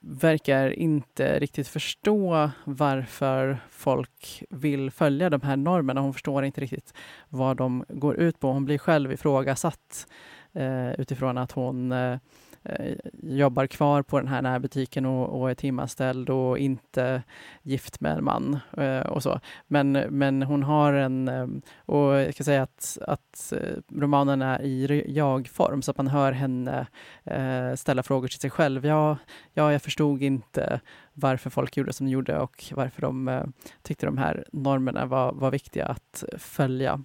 verkar 0.00 0.70
inte 0.78 1.38
riktigt 1.38 1.68
förstå 1.68 2.50
varför 2.64 3.58
folk 3.70 4.42
vill 4.50 4.90
följa 4.90 5.30
de 5.30 5.40
här 5.40 5.56
normerna. 5.56 6.00
Hon 6.00 6.12
förstår 6.12 6.44
inte 6.44 6.60
riktigt 6.60 6.94
vad 7.28 7.56
de 7.56 7.84
går 7.88 8.16
ut 8.16 8.40
på. 8.40 8.52
Hon 8.52 8.64
blir 8.64 8.78
själv 8.78 9.12
ifrågasatt 9.12 10.06
eh, 10.52 10.92
utifrån 10.92 11.38
att 11.38 11.52
hon 11.52 11.92
eh, 11.92 12.18
Eh, 12.64 12.96
jobbar 13.22 13.66
kvar 13.66 14.02
på 14.02 14.18
den 14.18 14.28
här 14.28 14.42
närbutiken 14.42 15.06
och, 15.06 15.40
och 15.40 15.50
är 15.50 15.54
timanställd 15.54 16.30
och 16.30 16.58
inte 16.58 17.22
gift 17.62 18.00
med 18.00 18.12
en 18.12 18.24
man 18.24 18.58
eh, 18.76 19.00
och 19.00 19.22
så. 19.22 19.40
Men, 19.66 19.92
men 19.92 20.42
hon 20.42 20.62
har 20.62 20.92
en, 20.92 21.28
eh, 21.28 21.46
och 21.76 22.14
jag 22.14 22.34
ska 22.34 22.44
säga 22.44 22.62
att, 22.62 22.98
att 23.06 23.52
eh, 23.52 23.98
romanen 24.00 24.42
är 24.42 24.62
i 24.62 25.04
jag-form 25.12 25.82
så 25.82 25.90
att 25.90 25.96
man 25.96 26.08
hör 26.08 26.32
henne 26.32 26.86
eh, 27.24 27.74
ställa 27.74 28.02
frågor 28.02 28.28
till 28.28 28.40
sig 28.40 28.50
själv. 28.50 28.86
Ja, 28.86 29.16
ja, 29.54 29.72
jag 29.72 29.82
förstod 29.82 30.22
inte 30.22 30.80
varför 31.12 31.50
folk 31.50 31.76
gjorde 31.76 31.92
som 31.92 32.06
de 32.06 32.12
gjorde 32.12 32.38
och 32.38 32.64
varför 32.72 33.02
de 33.02 33.28
eh, 33.28 33.44
tyckte 33.82 34.06
de 34.06 34.18
här 34.18 34.44
normerna 34.52 35.06
var, 35.06 35.32
var 35.32 35.50
viktiga 35.50 35.86
att 35.86 36.24
följa. 36.38 37.02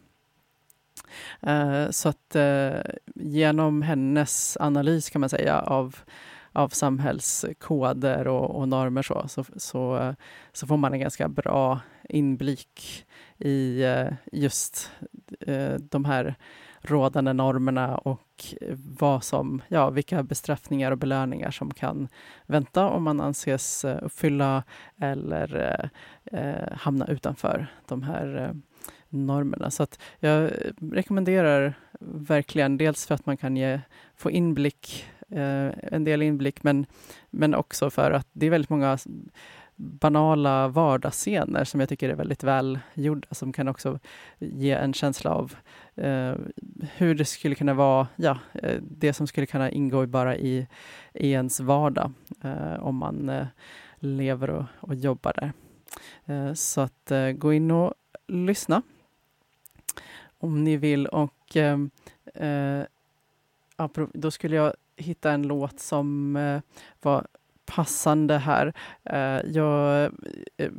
Eh, 1.42 1.90
så 1.90 2.10
att 2.10 2.36
eh, 2.36 2.80
genom 3.16 3.82
hennes 3.82 4.58
analys 4.60 5.10
kan 5.10 5.22
man 5.22 5.30
säga 5.30 5.60
av, 5.60 5.96
av 6.52 6.70
samhällskoder 6.70 8.28
och, 8.28 8.56
och 8.56 8.68
normer 8.68 9.02
så, 9.02 9.28
så, 9.28 9.46
så, 9.58 10.16
så, 10.54 10.68
får 10.68 10.78
man 10.78 10.94
en 10.94 11.00
ganska 11.00 11.28
bra 11.28 11.80
inblick 12.10 13.06
i 13.38 13.84
eh, 13.84 14.08
just 14.32 14.92
de 15.80 16.06
här 16.06 16.36
rådande 16.82 17.34
normerna 17.34 17.98
och 17.98 18.56
vad 19.00 19.24
som, 19.24 19.62
ja, 19.68 19.90
vilka 19.90 20.24
bestraffningar 20.24 20.92
och 20.92 20.98
belöningar 20.98 21.52
som 21.52 21.74
kan 21.74 22.08
vänta 22.46 22.88
om 22.88 23.04
man 23.04 23.22
anses 23.22 23.86
uppfylla 23.86 24.64
eller 24.98 25.90
eh, 26.26 26.78
hamna 26.78 27.08
utanför 27.08 27.68
de 27.88 28.04
här 28.04 28.56
normerna. 29.10 29.72
Så 29.72 29.84
att 29.84 30.00
jag 30.20 30.52
rekommenderar 30.92 31.74
verkligen, 32.00 32.78
dels 32.78 33.06
för 33.06 33.16
att 33.16 33.26
man 33.26 33.38
kan 33.38 33.58
ge, 33.58 33.80
få 34.16 34.32
inblick, 34.32 35.06
eh, 35.30 35.72
en 35.82 36.04
del 36.04 36.22
inblick, 36.22 36.64
men, 36.64 36.86
men 37.30 37.56
också 37.56 37.90
för 37.90 38.12
att 38.12 38.28
det 38.34 38.46
är 38.46 38.50
väldigt 38.50 38.70
många 38.70 38.98
banala 39.78 40.68
vardagsscener 40.68 41.64
som 41.64 41.80
jag 41.80 41.90
tycker 41.90 42.10
är 42.10 42.16
väldigt 42.16 42.44
välgjorda, 42.44 43.28
som 43.32 43.54
kan 43.54 43.68
också 43.68 44.00
ge 44.40 44.72
en 44.72 44.94
känsla 44.94 45.32
av 45.32 45.56
eh, 45.96 46.36
hur 46.98 47.16
det 47.16 47.26
skulle 47.26 47.56
kunna 47.56 47.74
vara, 47.74 48.08
ja, 48.16 48.38
eh, 48.54 48.82
det 48.82 49.14
som 49.14 49.28
skulle 49.28 49.48
kunna 49.48 49.72
ingå 49.72 50.06
bara 50.06 50.38
i, 50.38 50.68
i 51.14 51.32
ens 51.32 51.60
vardag 51.60 52.12
eh, 52.44 52.84
om 52.84 52.96
man 52.96 53.30
eh, 53.30 53.48
lever 54.00 54.50
och, 54.50 54.66
och 54.80 54.96
jobbar 54.96 55.34
där. 55.34 55.54
Eh, 56.26 56.54
så 56.54 56.82
att 56.82 57.12
eh, 57.12 57.32
gå 57.32 57.54
in 57.54 57.72
och 57.72 57.94
lyssna 58.28 58.82
om 60.38 60.64
ni 60.64 60.78
vill. 60.78 61.08
Och 61.08 61.56
ehm, 61.56 61.90
eh, 62.34 62.84
då 64.14 64.32
skulle 64.32 64.56
jag 64.56 64.74
hitta 64.96 65.32
en 65.32 65.44
låt 65.44 65.80
som 65.80 66.36
eh, 66.36 66.62
var 67.02 67.28
passande 67.66 68.38
här. 68.38 68.74
Eh, 69.04 69.52
jag 69.52 70.04
eh, 70.04 70.12
eh 70.58 70.72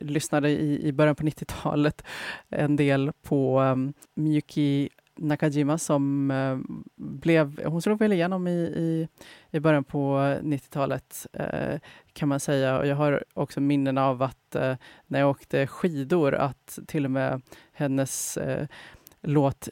lyssnade 0.00 0.50
i, 0.50 0.88
i 0.88 0.92
början 0.92 1.16
på 1.16 1.22
90-talet 1.22 2.04
en 2.48 2.76
del 2.76 3.12
på 3.22 3.60
um, 3.60 3.92
Miyuki 4.14 4.88
Nakajima 5.18 5.78
som 5.78 6.30
eh, 6.30 6.58
blev, 6.96 7.64
hon 7.64 7.82
slog 7.82 7.98
väl 7.98 8.12
igenom 8.12 8.48
i, 8.48 8.60
i, 8.60 9.08
i 9.50 9.60
början 9.60 9.84
på 9.84 10.16
90-talet 10.42 11.26
eh, 11.32 11.80
kan 12.12 12.28
man 12.28 12.40
säga. 12.40 12.78
Och 12.78 12.86
jag 12.86 12.96
har 12.96 13.24
också 13.34 13.60
minnen 13.60 13.98
av 13.98 14.22
att 14.22 14.54
eh, 14.54 14.74
när 15.06 15.20
jag 15.20 15.30
åkte 15.30 15.66
skidor 15.66 16.34
att 16.34 16.78
till 16.86 17.04
och 17.04 17.10
med 17.10 17.42
hennes 17.72 18.36
eh, 18.36 18.66
låt 19.22 19.68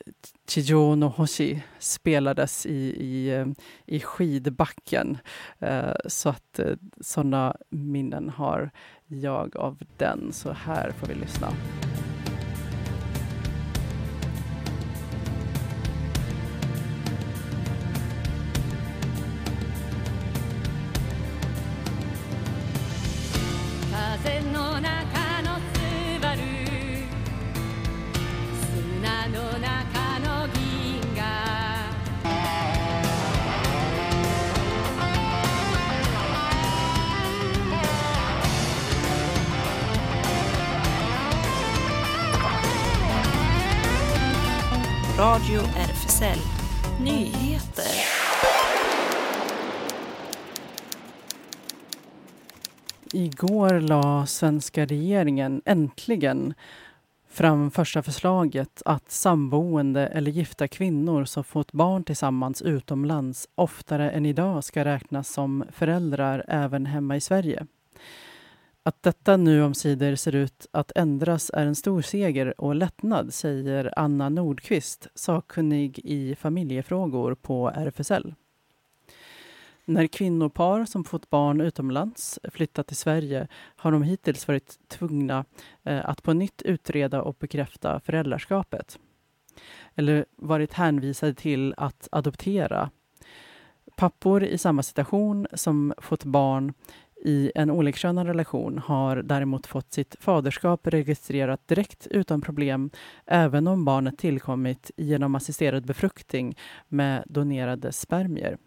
Chijo 0.48 0.94
no 0.94 1.06
Hoshi 1.06 1.62
spelades 1.78 2.66
i, 2.66 3.04
i, 3.04 3.34
eh, 3.34 3.46
i 3.86 4.00
skidbacken. 4.00 5.18
Eh, 5.58 5.94
så 6.06 6.28
att 6.28 6.60
sådana 7.00 7.56
minnen 7.68 8.28
har 8.28 8.70
jag 9.06 9.56
av 9.56 9.82
den. 9.96 10.32
Så 10.32 10.52
här 10.52 10.90
får 10.90 11.06
vi 11.06 11.14
lyssna. 11.14 11.48
Igår 53.36 53.80
la 53.80 54.26
svenska 54.26 54.86
regeringen 54.86 55.62
äntligen 55.64 56.54
fram 57.28 57.70
första 57.70 58.02
förslaget 58.02 58.82
att 58.84 59.10
samboende 59.10 60.06
eller 60.06 60.30
gifta 60.30 60.68
kvinnor 60.68 61.24
som 61.24 61.44
fått 61.44 61.72
barn 61.72 62.04
tillsammans 62.04 62.62
utomlands 62.62 63.48
oftare 63.54 64.10
än 64.10 64.26
idag 64.26 64.64
ska 64.64 64.84
räknas 64.84 65.28
som 65.28 65.64
föräldrar 65.72 66.44
även 66.48 66.86
hemma 66.86 67.16
i 67.16 67.20
Sverige. 67.20 67.66
Att 68.82 69.02
detta 69.02 69.36
nu 69.36 69.62
omsider 69.62 70.16
ser 70.16 70.34
ut 70.34 70.66
att 70.70 70.92
ändras 70.94 71.50
är 71.54 71.66
en 71.66 71.74
stor 71.74 72.02
seger 72.02 72.60
och 72.60 72.74
lättnad, 72.74 73.34
säger 73.34 73.98
Anna 73.98 74.28
Nordqvist, 74.28 75.08
sakkunnig 75.14 76.00
i 76.04 76.34
familjefrågor 76.34 77.34
på 77.34 77.68
RFSL. 77.68 78.34
När 79.88 80.06
kvinnopar 80.06 80.84
som 80.84 81.04
fått 81.04 81.30
barn 81.30 81.60
utomlands 81.60 82.38
flyttat 82.52 82.86
till 82.86 82.96
Sverige 82.96 83.48
har 83.76 83.92
de 83.92 84.02
hittills 84.02 84.48
varit 84.48 84.78
tvungna 84.88 85.44
eh, 85.84 86.08
att 86.08 86.22
på 86.22 86.32
nytt 86.32 86.62
utreda 86.62 87.22
och 87.22 87.36
bekräfta 87.40 88.00
föräldraskapet. 88.00 88.98
Eller 89.94 90.26
varit 90.36 90.72
hänvisade 90.72 91.34
till 91.34 91.74
att 91.76 92.08
adoptera. 92.12 92.90
Pappor 93.96 94.44
i 94.44 94.58
samma 94.58 94.82
situation 94.82 95.46
som 95.52 95.94
fått 95.98 96.24
barn 96.24 96.72
i 97.24 97.52
en 97.54 97.70
olikkönad 97.70 98.26
relation 98.26 98.78
har 98.78 99.16
däremot 99.16 99.66
fått 99.66 99.92
sitt 99.92 100.16
faderskap 100.20 100.86
registrerat 100.86 101.68
direkt 101.68 102.06
utan 102.06 102.40
problem 102.40 102.90
även 103.26 103.66
om 103.68 103.84
barnet 103.84 104.18
tillkommit 104.18 104.90
genom 104.96 105.34
assisterad 105.34 105.86
befruktning 105.86 106.58
med 106.88 107.24
donerade 107.26 107.92
spermier. 107.92 108.58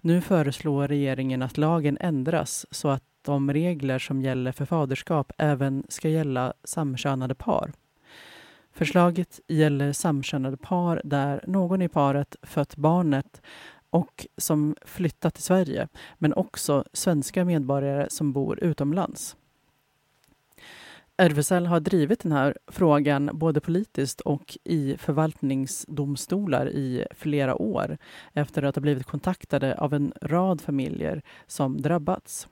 Nu 0.00 0.20
föreslår 0.20 0.88
regeringen 0.88 1.42
att 1.42 1.58
lagen 1.58 1.98
ändras 2.00 2.66
så 2.70 2.88
att 2.88 3.02
de 3.22 3.52
regler 3.52 3.98
som 3.98 4.22
gäller 4.22 4.52
för 4.52 4.64
faderskap 4.64 5.32
även 5.38 5.84
ska 5.88 6.08
gälla 6.08 6.52
samkönade 6.64 7.34
par. 7.34 7.72
Förslaget 8.72 9.40
gäller 9.48 9.92
samkönade 9.92 10.56
par 10.56 11.00
där 11.04 11.44
någon 11.46 11.82
i 11.82 11.88
paret 11.88 12.36
fött 12.42 12.76
barnet 12.76 13.42
och 13.90 14.26
som 14.36 14.76
flyttat 14.84 15.34
till 15.34 15.42
Sverige, 15.42 15.88
men 16.18 16.34
också 16.34 16.84
svenska 16.92 17.44
medborgare 17.44 18.06
som 18.10 18.32
bor 18.32 18.64
utomlands. 18.64 19.36
RFSL 21.18 21.66
har 21.66 21.80
drivit 21.80 22.20
den 22.20 22.32
här 22.32 22.56
frågan 22.66 23.30
både 23.32 23.60
politiskt 23.60 24.20
och 24.20 24.58
i 24.64 24.96
förvaltningsdomstolar 24.98 26.68
i 26.68 27.06
flera 27.10 27.54
år 27.54 27.98
efter 28.32 28.62
att 28.62 28.76
ha 28.76 28.80
blivit 28.80 29.06
kontaktade 29.06 29.74
av 29.74 29.94
en 29.94 30.12
rad 30.22 30.60
familjer 30.60 31.22
som 31.46 31.82
drabbats. 31.82 32.48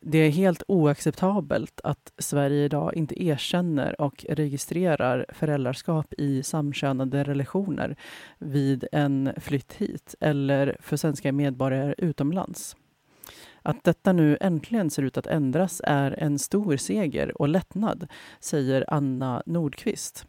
Det 0.00 0.18
är 0.18 0.30
helt 0.30 0.62
oacceptabelt 0.68 1.80
att 1.84 2.12
Sverige 2.18 2.64
idag 2.64 2.94
inte 2.94 3.24
erkänner 3.24 4.00
och 4.00 4.24
registrerar 4.28 5.26
föräldraskap 5.28 6.14
i 6.18 6.42
samkönade 6.42 7.24
relationer 7.24 7.96
vid 8.38 8.84
en 8.92 9.32
flytt 9.36 9.72
hit 9.72 10.14
eller 10.20 10.76
för 10.80 10.96
svenska 10.96 11.32
medborgare 11.32 11.94
utomlands. 11.98 12.76
Att 13.62 13.84
detta 13.84 14.12
nu 14.12 14.38
äntligen 14.40 14.90
ser 14.90 15.02
ut 15.02 15.18
att 15.18 15.26
ändras 15.26 15.80
är 15.84 16.22
en 16.22 16.38
stor 16.38 16.76
seger 16.76 17.40
och 17.40 17.48
lättnad, 17.48 18.06
säger 18.40 18.84
Anna 18.88 19.42
Nordqvist. 19.46 20.26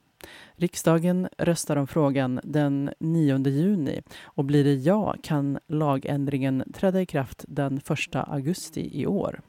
Riksdagen 0.55 1.27
röstar 1.37 1.75
om 1.75 1.87
frågan 1.87 2.39
den 2.43 2.91
9 2.99 3.47
juni 3.47 4.01
och 4.23 4.45
blir 4.45 4.63
det 4.63 4.73
ja 4.73 5.15
kan 5.23 5.59
lagändringen 5.67 6.63
träda 6.73 7.01
i 7.01 7.05
kraft 7.05 7.45
den 7.47 7.77
1 7.77 8.15
augusti 8.15 9.01
i 9.01 9.07
år. 9.07 9.41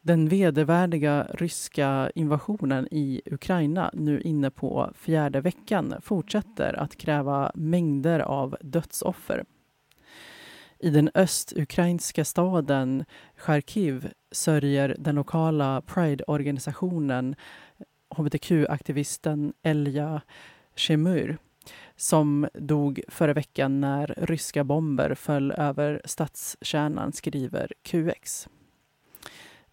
Den 0.00 0.28
vedervärdiga 0.28 1.26
ryska 1.34 2.10
invasionen 2.14 2.88
i 2.90 3.22
Ukraina, 3.26 3.90
nu 3.94 4.20
inne 4.20 4.50
på 4.50 4.90
fjärde 4.94 5.40
veckan, 5.40 5.94
fortsätter 6.02 6.74
att 6.74 6.96
kräva 6.96 7.52
mängder 7.54 8.20
av 8.20 8.56
dödsoffer. 8.60 9.44
I 10.78 10.90
den 10.90 11.10
östukrainska 11.14 12.24
staden 12.24 13.04
Charkiv 13.36 14.10
sörjer 14.32 14.96
den 14.98 15.14
lokala 15.14 15.82
Pride-organisationen 15.86 17.34
hbtq-aktivisten 18.10 19.52
Elja 19.62 20.22
Shemur 20.76 21.38
som 21.96 22.48
dog 22.54 23.00
förra 23.08 23.32
veckan 23.32 23.80
när 23.80 24.14
ryska 24.16 24.64
bomber 24.64 25.14
föll 25.14 25.52
över 25.52 26.00
stadskärnan, 26.04 27.12
skriver 27.12 27.72
QX. 27.82 28.48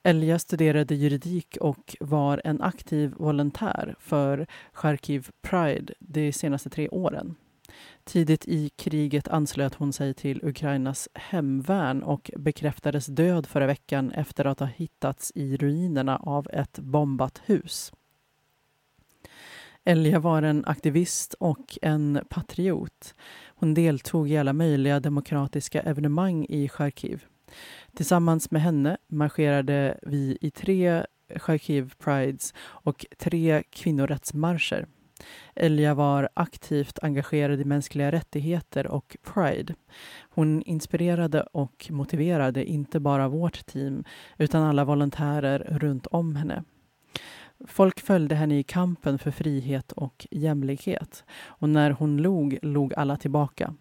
Elja 0.04 0.40
studerade 0.40 0.96
juridik 0.96 1.58
och 1.62 1.96
var 2.00 2.42
en 2.44 2.62
aktiv 2.62 3.14
volontär 3.18 3.96
för 4.00 4.48
Charkiv 4.74 5.30
Pride 5.42 5.94
de 6.00 6.34
senaste 6.34 6.70
tre 6.70 6.90
åren. 6.90 7.36
Tidigt 8.04 8.48
i 8.48 8.70
kriget 8.70 9.28
anslöt 9.28 9.76
hon 9.76 9.94
sig 9.94 10.14
till 10.14 10.40
Ukrainas 10.44 11.10
hemvärn 11.14 12.04
och 12.04 12.32
bekräftades 12.38 13.06
död 13.06 13.48
förra 13.48 13.68
veckan 13.68 14.12
efter 14.12 14.46
att 14.46 14.60
ha 14.60 14.68
hittats 14.68 15.32
i 15.36 15.58
ruinerna 15.58 16.18
av 16.18 16.48
ett 16.54 16.80
bombat 16.80 17.42
hus. 17.46 17.92
Elja 19.86 20.20
var 20.20 20.42
en 20.42 20.66
aktivist 20.66 21.34
och 21.34 21.78
en 21.82 22.20
patriot. 22.30 23.16
Hon 23.46 23.74
deltog 23.74 24.32
i 24.32 24.38
alla 24.38 24.54
möjliga 24.54 25.00
demokratiska 25.00 25.82
evenemang 25.82 26.46
i 26.50 26.70
Charkiv. 26.70 27.26
Tillsammans 27.96 28.52
med 28.52 28.62
henne 28.62 28.98
marscherade 29.08 30.00
vi 30.02 30.38
i 30.42 30.52
tre 30.52 31.06
Charkiv 31.36 31.94
Prides 31.98 32.54
och 32.60 33.06
tre 33.18 33.64
kvinnorättsmarscher. 33.70 34.88
Elja 35.56 35.94
var 35.94 36.30
aktivt 36.34 37.00
engagerad 37.02 37.62
i 37.62 37.66
mänskliga 37.66 38.12
rättigheter 38.12 38.88
och 38.88 39.18
Pride. 39.34 39.76
Hon 40.30 40.62
inspirerade 40.62 41.42
och 41.42 41.88
motiverade 41.90 42.66
inte 42.66 43.00
bara 43.00 43.28
vårt 43.28 43.66
team 43.66 44.04
utan 44.38 44.64
alla 44.64 44.86
volontärer 44.86 45.68
runt 45.80 46.08
om 46.08 46.36
henne. 46.36 46.64
Folk 47.68 48.00
följde 48.00 48.36
henne 48.36 48.60
i 48.60 48.64
kampen 48.64 49.20
för 49.20 49.32
frihet 49.32 49.92
och 49.92 50.28
jämlikhet 50.32 51.24
och 51.46 51.70
när 51.70 51.92
hon 51.92 52.18
log, 52.18 52.58
log 52.62 52.94
alla 52.94 53.18
tillbaka. 53.18 53.74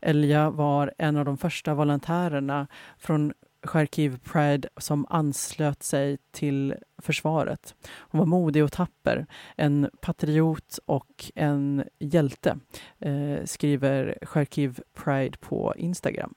Elja 0.00 0.50
var 0.50 0.94
en 0.98 1.16
av 1.16 1.24
de 1.24 1.38
första 1.38 1.74
volontärerna 1.74 2.66
från 2.98 3.32
Charkiv 3.66 4.18
Pride 4.18 4.68
som 4.76 5.06
anslöt 5.10 5.82
sig 5.82 6.18
till 6.30 6.74
försvaret. 6.98 7.74
Hon 7.98 8.18
var 8.18 8.26
modig 8.26 8.64
och 8.64 8.72
tapper, 8.72 9.26
en 9.56 9.90
patriot 10.00 10.78
och 10.86 11.32
en 11.34 11.84
hjälte, 11.98 12.58
eh, 12.98 13.44
skriver 13.44 14.18
Charkiv 14.22 14.80
Pride 14.94 15.38
på 15.40 15.74
Instagram. 15.76 16.34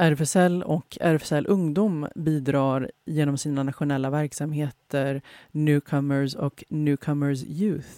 RFSL 0.00 0.62
och 0.62 0.98
RFSL 1.00 1.46
Ungdom 1.48 2.08
bidrar 2.14 2.90
genom 3.04 3.38
sina 3.38 3.62
nationella 3.62 4.10
verksamheter 4.10 5.22
Newcomers 5.50 6.34
och 6.34 6.64
Newcomers 6.68 7.44
Youth 7.44 7.88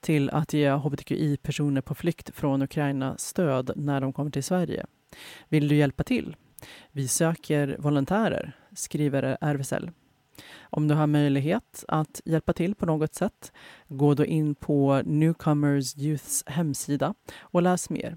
till 0.00 0.30
att 0.30 0.52
ge 0.52 0.70
hbtqi-personer 0.70 1.80
på 1.80 1.94
flykt 1.94 2.30
från 2.34 2.62
Ukraina 2.62 3.16
stöd 3.18 3.70
när 3.76 4.00
de 4.00 4.12
kommer 4.12 4.30
till 4.30 4.44
Sverige. 4.44 4.86
Vill 5.48 5.68
du 5.68 5.76
hjälpa 5.76 6.04
till? 6.04 6.36
Vi 6.92 7.08
söker 7.08 7.76
volontärer, 7.78 8.52
skriver 8.74 9.38
RFSL. 9.40 9.90
Om 10.60 10.88
du 10.88 10.94
har 10.94 11.06
möjlighet 11.06 11.84
att 11.88 12.20
hjälpa 12.24 12.52
till 12.52 12.74
på 12.74 12.86
något 12.86 13.14
sätt, 13.14 13.52
gå 13.88 14.14
då 14.14 14.24
in 14.24 14.54
på 14.54 15.02
Newcomers 15.04 15.96
Youths 15.96 16.44
hemsida 16.46 17.14
och 17.40 17.62
läs 17.62 17.90
mer. 17.90 18.16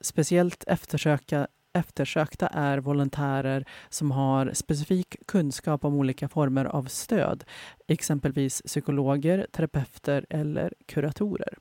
Speciellt 0.00 0.64
eftersöka 0.66 1.46
eftersökta 1.72 2.46
är 2.46 2.78
volontärer 2.78 3.64
som 3.88 4.10
har 4.10 4.50
specifik 4.54 5.16
kunskap 5.26 5.84
om 5.84 5.94
olika 5.94 6.28
former 6.28 6.64
av 6.64 6.84
stöd, 6.84 7.44
exempelvis 7.88 8.62
psykologer, 8.62 9.46
terapeuter 9.52 10.26
eller 10.30 10.74
kuratorer. 10.86 11.58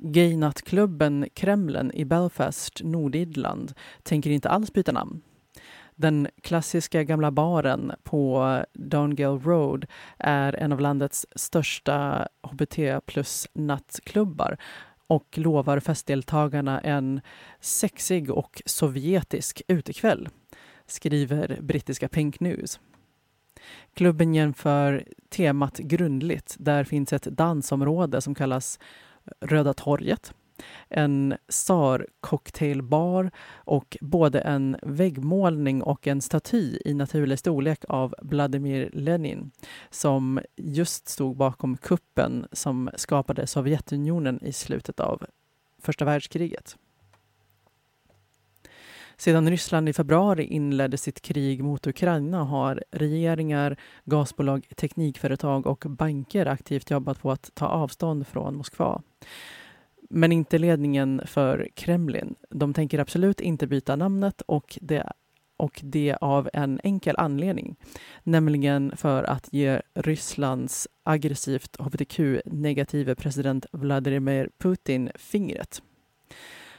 Gaynattklubben 0.00 1.28
Kremlen 1.34 1.92
i 1.94 2.04
Belfast, 2.04 2.80
Nordirland, 2.84 3.72
tänker 4.02 4.30
inte 4.30 4.48
alls 4.48 4.72
byta 4.72 4.92
namn. 4.92 5.20
Den 5.94 6.28
klassiska 6.42 7.02
gamla 7.02 7.30
baren 7.30 7.92
på 8.02 8.58
Dongale 8.72 9.38
Road 9.38 9.86
är 10.18 10.52
en 10.52 10.72
av 10.72 10.80
landets 10.80 11.26
största 11.34 12.28
hbt 12.42 13.00
plus 13.06 13.48
nattklubbar 13.52 14.56
och 15.06 15.38
lovar 15.38 15.80
festdeltagarna 15.80 16.80
en 16.80 17.20
sexig 17.60 18.30
och 18.30 18.62
sovjetisk 18.66 19.62
utekväll, 19.68 20.28
skriver 20.86 21.58
brittiska 21.60 22.08
Pink 22.08 22.40
News. 22.40 22.80
Klubben 23.94 24.34
jämför 24.34 25.04
temat 25.28 25.78
grundligt. 25.78 26.56
Där 26.58 26.84
finns 26.84 27.12
ett 27.12 27.22
dansområde 27.22 28.20
som 28.20 28.34
kallas 28.34 28.78
Röda 29.40 29.74
torget 29.74 30.34
en 30.88 31.34
SAR-cocktailbar 31.48 33.30
och 33.54 33.96
både 34.00 34.40
en 34.40 34.76
väggmålning 34.82 35.82
och 35.82 36.06
en 36.06 36.20
staty 36.20 36.78
i 36.84 36.94
naturlig 36.94 37.38
storlek 37.38 37.84
av 37.88 38.14
Vladimir 38.22 38.90
Lenin 38.92 39.50
som 39.90 40.40
just 40.56 41.08
stod 41.08 41.36
bakom 41.36 41.76
kuppen 41.76 42.46
som 42.52 42.90
skapade 42.96 43.46
Sovjetunionen 43.46 44.44
i 44.44 44.52
slutet 44.52 45.00
av 45.00 45.26
första 45.78 46.04
världskriget. 46.04 46.76
Sedan 49.20 49.50
Ryssland 49.50 49.88
i 49.88 49.92
februari 49.92 50.44
inledde 50.44 50.96
sitt 50.96 51.20
krig 51.20 51.64
mot 51.64 51.86
Ukraina 51.86 52.44
har 52.44 52.84
regeringar, 52.90 53.76
gasbolag, 54.04 54.68
teknikföretag 54.76 55.66
och 55.66 55.84
banker 55.88 56.46
aktivt 56.46 56.90
jobbat 56.90 57.22
på 57.22 57.30
att 57.30 57.50
ta 57.54 57.66
avstånd 57.66 58.26
från 58.26 58.56
Moskva. 58.56 59.02
Men 60.10 60.32
inte 60.32 60.58
ledningen 60.58 61.22
för 61.26 61.68
Kremlin. 61.74 62.34
De 62.50 62.74
tänker 62.74 62.98
absolut 62.98 63.40
inte 63.40 63.66
byta 63.66 63.96
namnet 63.96 64.40
och 64.40 64.78
det, 64.80 65.12
och 65.56 65.80
det 65.84 66.16
av 66.20 66.50
en 66.52 66.80
enkel 66.84 67.16
anledning, 67.18 67.76
nämligen 68.22 68.96
för 68.96 69.24
att 69.24 69.52
ge 69.52 69.80
Rysslands 69.94 70.88
aggressivt 71.02 71.76
hbtq-negative 71.76 73.14
president 73.14 73.66
Vladimir 73.72 74.50
Putin 74.58 75.10
fingret. 75.14 75.82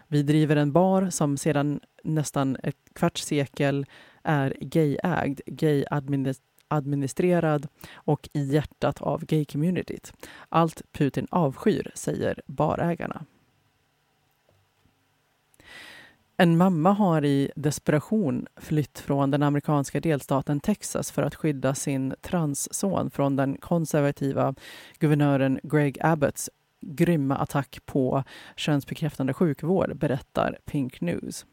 Vi 0.08 0.24
driver 0.24 0.56
en 0.56 0.72
bar 0.72 1.10
som 1.10 1.38
sedan 1.38 1.80
nästan 2.04 2.58
ett 2.64 2.78
kvarts 2.94 3.26
sekel 3.26 3.86
är 4.24 4.56
gayägd, 4.60 5.42
gay-administrerad 5.46 7.68
och 7.94 8.30
i 8.34 8.44
hjärtat 8.44 9.02
av 9.02 9.26
gay-communityt. 9.26 10.14
Allt 10.50 10.82
Putin 10.92 11.28
avskyr, 11.32 11.92
säger 11.96 12.42
barägarna. 12.46 13.26
En 16.42 16.58
mamma 16.58 16.92
har 16.92 17.26
i 17.26 17.52
desperation 17.56 18.48
flytt 18.56 19.00
från 19.00 19.32
den 19.32 19.44
amerikanska 19.44 20.00
delstaten 20.00 20.60
Texas 20.60 21.12
för 21.12 21.24
att 21.24 21.36
skydda 21.36 21.76
sin 21.76 22.16
transson 22.22 23.12
från 23.12 23.36
den 23.36 23.58
konservativa 23.58 24.56
guvernören 25.00 25.60
Greg 25.64 25.98
Abbotts 26.02 26.50
grymma 26.82 27.36
attack 27.36 27.80
på 27.86 28.24
könsbekräftande 28.56 29.34
sjukvård, 29.34 29.98
berättar 29.98 30.58
Pink 30.66 31.02
News. 31.02 31.46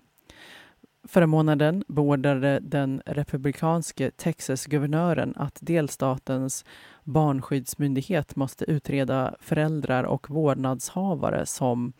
Förra 1.08 1.26
månaden 1.26 1.84
beordrade 1.88 2.60
den 2.62 3.02
republikanske 3.06 4.10
Texas-guvernören 4.10 5.34
att 5.36 5.58
delstatens 5.60 6.64
barnskyddsmyndighet 7.04 8.36
måste 8.36 8.64
utreda 8.70 9.34
föräldrar 9.40 10.04
och 10.04 10.30
vårdnadshavare 10.30 11.46
som 11.46 11.92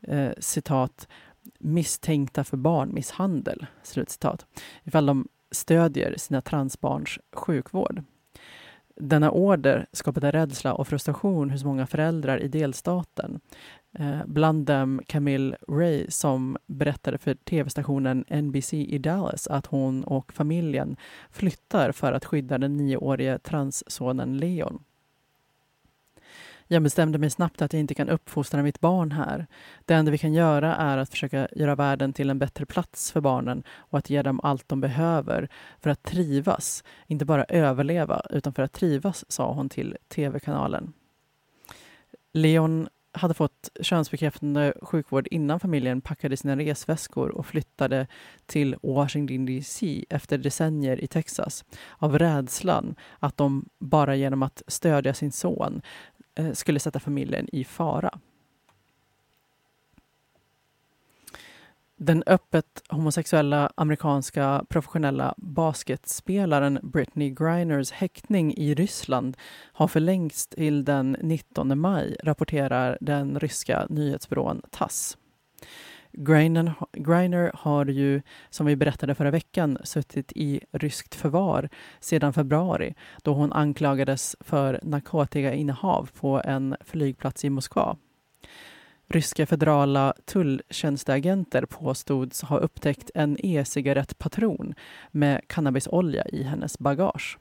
eh, 0.00 0.30
citat 0.38 1.08
misstänkta 1.58 2.44
för 2.44 2.56
barnmisshandel, 2.56 3.66
slutcitat, 3.82 4.46
ifall 4.84 5.06
de 5.06 5.28
stödjer 5.50 6.14
sina 6.18 6.40
transbarns 6.40 7.18
sjukvård. 7.32 8.02
Denna 9.00 9.30
order 9.30 9.86
skapade 9.92 10.30
rädsla 10.30 10.74
och 10.74 10.88
frustration 10.88 11.50
hos 11.50 11.64
många 11.64 11.86
föräldrar 11.86 12.38
i 12.38 12.48
delstaten. 12.48 13.40
Eh, 13.98 14.18
bland 14.26 14.66
dem 14.66 15.00
Camille 15.06 15.56
Ray 15.68 16.06
som 16.10 16.56
berättade 16.66 17.18
för 17.18 17.34
tv-stationen 17.34 18.24
NBC 18.28 18.72
i 18.72 18.98
Dallas 18.98 19.46
att 19.46 19.66
hon 19.66 20.04
och 20.04 20.32
familjen 20.32 20.96
flyttar 21.30 21.92
för 21.92 22.12
att 22.12 22.24
skydda 22.24 22.58
den 22.58 22.76
nioårige 22.76 23.38
transsonen 23.38 24.38
Leon. 24.38 24.82
Jag 26.68 26.82
bestämde 26.82 27.18
mig 27.18 27.30
snabbt 27.30 27.62
att 27.62 27.72
jag 27.72 27.80
inte 27.80 27.94
kan 27.94 28.08
uppfostra 28.08 28.62
mitt 28.62 28.80
barn 28.80 29.12
här. 29.12 29.46
Det 29.84 29.94
enda 29.94 30.10
vi 30.10 30.18
kan 30.18 30.32
göra 30.32 30.76
är 30.76 30.98
att 30.98 31.10
försöka 31.10 31.48
göra 31.52 31.74
världen 31.74 32.12
till 32.12 32.30
en 32.30 32.38
bättre 32.38 32.66
plats 32.66 33.12
för 33.12 33.20
barnen 33.20 33.62
och 33.70 33.98
att 33.98 34.10
ge 34.10 34.22
dem 34.22 34.40
allt 34.42 34.68
de 34.68 34.80
behöver 34.80 35.48
för 35.80 35.90
att 35.90 36.02
trivas. 36.02 36.84
Inte 37.06 37.24
bara 37.24 37.44
överleva, 37.44 38.22
utan 38.30 38.54
för 38.54 38.62
att 38.62 38.72
trivas, 38.72 39.24
sa 39.28 39.52
hon 39.52 39.68
till 39.68 39.96
tv-kanalen. 40.08 40.92
Leon 42.32 42.88
hade 43.16 43.34
fått 43.34 43.70
könsbekräftande 43.80 44.72
sjukvård 44.82 45.28
innan 45.30 45.60
familjen 45.60 46.00
packade 46.00 46.36
sina 46.36 46.56
resväskor 46.56 47.28
och 47.28 47.46
flyttade 47.46 48.06
till 48.46 48.76
Washington 48.82 49.46
DC 49.46 50.04
efter 50.10 50.38
decennier 50.38 51.04
i 51.04 51.06
Texas 51.06 51.64
av 51.98 52.18
rädslan 52.18 52.94
att 53.18 53.36
de 53.36 53.68
bara 53.78 54.16
genom 54.16 54.42
att 54.42 54.62
stödja 54.66 55.14
sin 55.14 55.32
son 55.32 55.82
Eh, 56.36 56.52
skulle 56.52 56.80
sätta 56.80 57.00
familjen 57.00 57.48
i 57.52 57.64
fara. 57.64 58.18
Den 61.98 62.22
öppet 62.26 62.82
homosexuella 62.88 63.72
amerikanska 63.74 64.64
professionella 64.68 65.34
basketspelaren 65.36 66.78
Britney 66.82 67.30
Griners 67.30 67.90
häktning 67.90 68.54
i 68.54 68.74
Ryssland 68.74 69.36
har 69.72 69.88
förlängts 69.88 70.46
till 70.46 70.84
den 70.84 71.16
19 71.22 71.78
maj, 71.78 72.16
rapporterar 72.22 72.98
den 73.00 73.40
ryska 73.40 73.86
nyhetsbyrån 73.90 74.62
TASS. 74.70 75.18
Greiner, 76.18 77.56
har 77.56 77.86
ju, 77.86 78.22
som 78.50 78.66
vi 78.66 78.76
berättade 78.76 79.14
förra 79.14 79.30
veckan, 79.30 79.78
suttit 79.84 80.32
i 80.32 80.60
ryskt 80.72 81.14
förvar 81.14 81.68
sedan 82.00 82.32
februari 82.32 82.94
då 83.22 83.32
hon 83.32 83.52
anklagades 83.52 84.36
för 84.40 84.80
narkotikainnehav 84.82 86.10
på 86.20 86.42
en 86.44 86.76
flygplats 86.80 87.44
i 87.44 87.50
Moskva. 87.50 87.96
Ryska 89.08 89.46
federala 89.46 90.14
tulltjänsteagenter 90.24 91.66
påstods 91.66 92.42
ha 92.42 92.58
upptäckt 92.58 93.10
en 93.14 93.36
e-cigarettpatron 93.46 94.74
med 95.10 95.40
cannabisolja 95.48 96.24
i 96.24 96.42
hennes 96.42 96.78
bagage. 96.78 97.38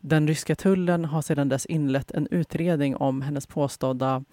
Den 0.00 0.28
ryska 0.28 0.56
tullen 0.56 1.04
har 1.04 1.22
sedan 1.22 1.48
dess 1.48 1.66
inlett 1.66 2.10
en 2.10 2.28
utredning 2.30 2.96
om 2.96 3.22
hennes 3.22 3.46
påstådda 3.46 4.24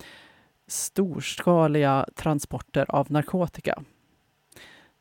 storskaliga 0.73 2.05
transporter 2.15 2.85
av 2.89 3.11
narkotika. 3.11 3.83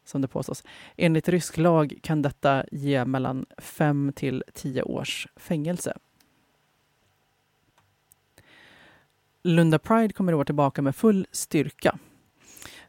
Som 0.05 0.21
det 0.21 0.29
påstås. 0.29 0.65
Enligt 0.97 1.29
rysk 1.29 1.57
lag 1.57 1.99
kan 2.03 2.23
detta 2.23 2.65
ge 2.73 3.05
mellan 3.05 3.47
5 3.59 4.13
till 4.17 4.45
10 4.55 4.83
års 4.83 5.27
fängelse. 5.37 5.97
Lunda 9.43 9.79
Pride 9.79 10.13
kommer 10.13 10.33
i 10.33 10.35
år 10.35 10.45
tillbaka 10.45 10.83
med 10.83 10.97
full 10.97 11.27
styrka. 11.33 11.99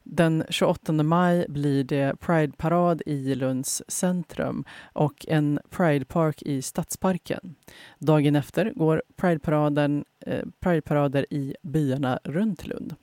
Den 0.03 0.43
28 0.49 1.03
maj 1.03 1.45
blir 1.49 1.83
det 1.83 2.19
Pride-parad 2.19 3.01
i 3.05 3.35
Lunds 3.35 3.83
centrum 3.87 4.65
och 4.93 5.25
en 5.27 5.59
Pride-park 5.69 6.41
i 6.41 6.61
Stadsparken. 6.61 7.55
Dagen 7.99 8.35
efter 8.35 8.73
går 8.75 9.03
Pride-paraden, 9.15 10.05
eh, 10.25 10.45
Pride-parader 10.59 11.25
i 11.29 11.55
byarna 11.61 12.19
runt 12.23 12.67
Lund. 12.67 12.95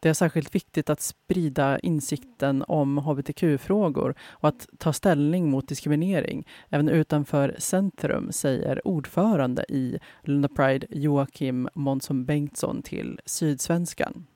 Det 0.00 0.08
är 0.08 0.14
särskilt 0.14 0.54
viktigt 0.54 0.90
att 0.90 1.00
sprida 1.00 1.78
insikten 1.78 2.64
om 2.68 2.98
hbtq-frågor 2.98 4.14
och 4.20 4.48
att 4.48 4.68
ta 4.78 4.92
ställning 4.92 5.50
mot 5.50 5.68
diskriminering 5.68 6.46
även 6.70 6.88
utanför 6.88 7.56
centrum, 7.58 8.32
säger 8.32 8.88
ordförande 8.88 9.64
i 9.68 9.98
Lunda 10.22 10.48
Pride 10.48 10.86
Joakim 10.90 11.68
Månsson 11.74 12.24
Bengtsson 12.24 12.82
till 12.82 13.20
Sydsvenskan. 13.24 14.26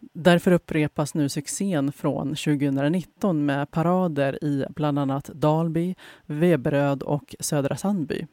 Därför 0.00 0.52
upprepas 0.52 1.14
nu 1.14 1.28
succén 1.28 1.92
från 1.92 2.28
2019 2.28 3.46
med 3.46 3.70
parader 3.70 4.44
i 4.44 4.64
bland 4.70 4.98
annat 4.98 5.24
Dalby, 5.24 5.94
Veberöd 6.26 7.02
och 7.02 7.34
Södra 7.40 7.76
Sandby. 7.76 8.26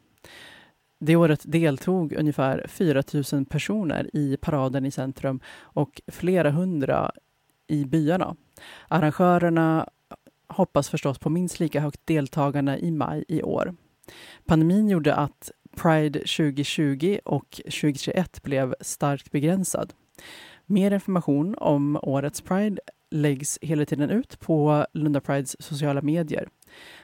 Det 0.99 1.15
året 1.15 1.41
deltog 1.45 2.13
ungefär 2.13 2.65
4 2.67 3.03
000 3.33 3.45
personer 3.45 4.09
i 4.13 4.37
paraden 4.37 4.85
i 4.85 4.91
centrum 4.91 5.39
och 5.59 6.01
flera 6.07 6.51
hundra 6.51 7.11
i 7.67 7.85
byarna. 7.85 8.35
Arrangörerna 8.87 9.89
hoppas 10.47 10.89
förstås 10.89 11.19
på 11.19 11.29
minst 11.29 11.59
lika 11.59 11.79
högt 11.79 12.01
deltagande 12.05 12.77
i 12.77 12.91
maj 12.91 13.25
i 13.27 13.43
år. 13.43 13.75
Pandemin 14.45 14.89
gjorde 14.89 15.15
att 15.15 15.51
Pride 15.75 16.19
2020 16.19 17.19
och 17.25 17.49
2021 17.49 18.43
blev 18.43 18.75
starkt 18.81 19.31
begränsad. 19.31 19.93
Mer 20.65 20.93
information 20.93 21.55
om 21.57 21.99
årets 22.01 22.41
Pride 22.41 22.81
läggs 23.11 23.59
hela 23.61 23.85
tiden 23.85 24.09
ut 24.09 24.39
på 24.39 24.85
Lunda 24.93 25.21
Prides 25.21 25.61
sociala 25.63 26.01
medier. 26.01 26.47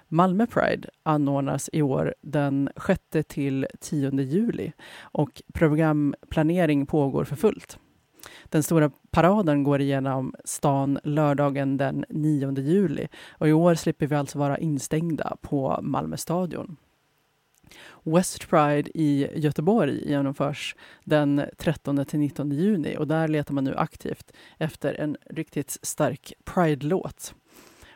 Malmö 0.07 0.47
Pride 0.47 0.89
anordnas 1.03 1.69
i 1.73 1.81
år 1.81 2.15
den 2.21 2.69
6 2.87 3.01
till 3.27 3.67
10 3.79 4.11
juli 4.21 4.71
och 5.01 5.41
programplanering 5.53 6.85
pågår 6.85 7.23
för 7.23 7.35
fullt. 7.35 7.79
Den 8.45 8.63
stora 8.63 8.91
paraden 9.11 9.63
går 9.63 9.81
igenom 9.81 10.35
stan 10.45 10.99
lördagen 11.03 11.77
den 11.77 12.05
9 12.09 12.59
juli 12.59 13.07
och 13.31 13.47
i 13.47 13.53
år 13.53 13.75
slipper 13.75 14.07
vi 14.07 14.15
alltså 14.15 14.39
vara 14.39 14.57
instängda 14.57 15.37
på 15.41 15.79
Malmö 15.81 16.17
stadion. 16.17 16.77
West 18.03 18.49
Pride 18.49 18.91
i 18.93 19.27
Göteborg 19.35 20.09
genomförs 20.09 20.75
den 21.03 21.41
13 21.57 22.05
till 22.05 22.19
19 22.19 22.51
juni 22.51 22.95
och 22.97 23.07
där 23.07 23.27
letar 23.27 23.53
man 23.53 23.63
nu 23.63 23.75
aktivt 23.75 24.31
efter 24.57 24.93
en 24.93 25.17
riktigt 25.29 25.77
stark 25.81 26.33
Pride-låt. 26.43 27.35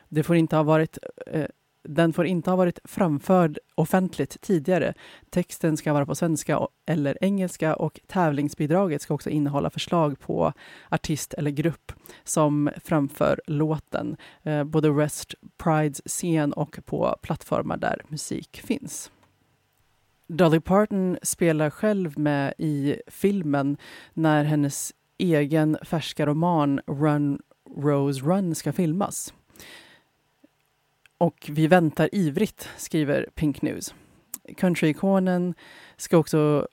Det 0.08 0.22
får 0.22 0.36
inte 0.36 0.56
ha 0.56 0.62
varit 0.62 0.98
eh, 1.26 1.46
den 1.88 2.12
får 2.12 2.26
inte 2.26 2.50
ha 2.50 2.56
varit 2.56 2.78
framförd 2.84 3.58
offentligt 3.74 4.40
tidigare. 4.40 4.94
Texten 5.30 5.76
ska 5.76 5.92
vara 5.92 6.06
på 6.06 6.14
svenska 6.14 6.68
eller 6.86 7.18
engelska 7.20 7.76
och 7.76 8.00
tävlingsbidraget 8.06 9.02
ska 9.02 9.14
också 9.14 9.30
innehålla 9.30 9.70
förslag 9.70 10.18
på 10.18 10.52
artist 10.88 11.34
eller 11.34 11.50
grupp 11.50 11.92
som 12.24 12.70
framför 12.84 13.40
låten, 13.46 14.16
eh, 14.42 14.64
både 14.64 14.90
West 14.90 15.34
Prides 15.56 16.02
scen 16.06 16.52
och 16.52 16.78
på 16.84 17.16
plattformar 17.22 17.76
där 17.76 18.02
musik 18.08 18.60
finns. 18.64 19.10
Dolly 20.28 20.60
Parton 20.60 21.18
spelar 21.22 21.70
själv 21.70 22.18
med 22.18 22.54
i 22.58 22.96
filmen 23.06 23.76
när 24.14 24.44
hennes 24.44 24.94
egen 25.18 25.78
färska 25.82 26.26
roman 26.26 26.80
Run 26.86 27.38
Rose 27.76 28.20
Run 28.20 28.54
ska 28.54 28.72
filmas. 28.72 29.34
Och 31.18 31.50
vi 31.52 31.66
väntar 31.66 32.08
ivrigt, 32.12 32.68
skriver 32.76 33.28
Pink 33.34 33.62
News. 33.62 33.94
Countryikonen 34.56 35.54
ska 35.96 36.18
också 36.18 36.68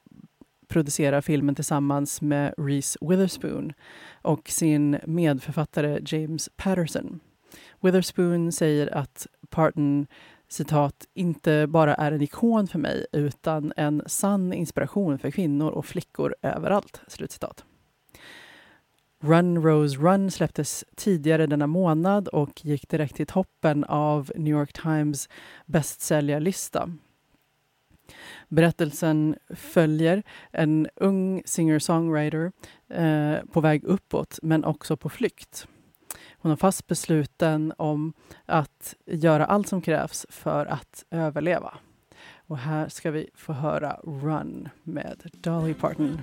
producera 0.67 1.21
filmen 1.21 1.55
tillsammans 1.55 2.21
med 2.21 2.53
Reese 2.57 2.97
Witherspoon 3.01 3.73
och 4.21 4.49
sin 4.49 4.97
medförfattare 5.05 5.99
James 6.05 6.49
Patterson. 6.55 7.19
Witherspoon 7.81 8.51
säger 8.51 8.95
att 8.97 9.27
Parton 9.49 10.07
citat, 10.53 11.05
inte 11.13 11.67
bara 11.67 11.95
är 11.95 12.11
en 12.11 12.21
ikon 12.21 12.67
för 12.67 12.79
mig 12.79 13.05
utan 13.11 13.73
en 13.77 14.03
sann 14.05 14.53
inspiration 14.53 15.19
för 15.19 15.31
kvinnor 15.31 15.71
och 15.71 15.85
flickor 15.85 16.35
överallt. 16.41 17.01
Slutcitat. 17.07 17.65
Run 19.23 19.63
Rose 19.63 19.97
Run 19.97 20.31
släpptes 20.31 20.85
tidigare 20.95 21.47
denna 21.47 21.67
månad 21.67 22.27
och 22.27 22.65
gick 22.65 22.89
direkt 22.89 23.15
till 23.15 23.25
toppen 23.25 23.83
av 23.83 24.31
New 24.35 24.53
York 24.53 24.73
Times 24.73 25.29
bästsäljarlista. 25.65 26.89
Berättelsen 28.47 29.35
följer 29.49 30.23
en 30.51 30.87
ung 30.95 31.41
singer-songwriter 31.45 32.51
eh, 32.89 33.45
på 33.51 33.61
väg 33.61 33.83
uppåt, 33.83 34.39
men 34.41 34.63
också 34.63 34.97
på 34.97 35.09
flykt. 35.09 35.67
Hon 36.43 36.51
är 36.51 36.55
fast 36.55 36.87
besluten 36.87 37.73
om 37.77 38.13
att 38.45 38.95
göra 39.05 39.45
allt 39.45 39.67
som 39.67 39.81
krävs 39.81 40.25
för 40.29 40.65
att 40.65 41.05
överleva. 41.11 41.77
Och 42.47 42.57
här 42.57 42.89
ska 42.89 43.11
vi 43.11 43.29
få 43.35 43.53
höra 43.53 43.99
Run 44.03 44.69
med 44.83 45.29
Dolly 45.33 45.73
Parton. 45.73 46.21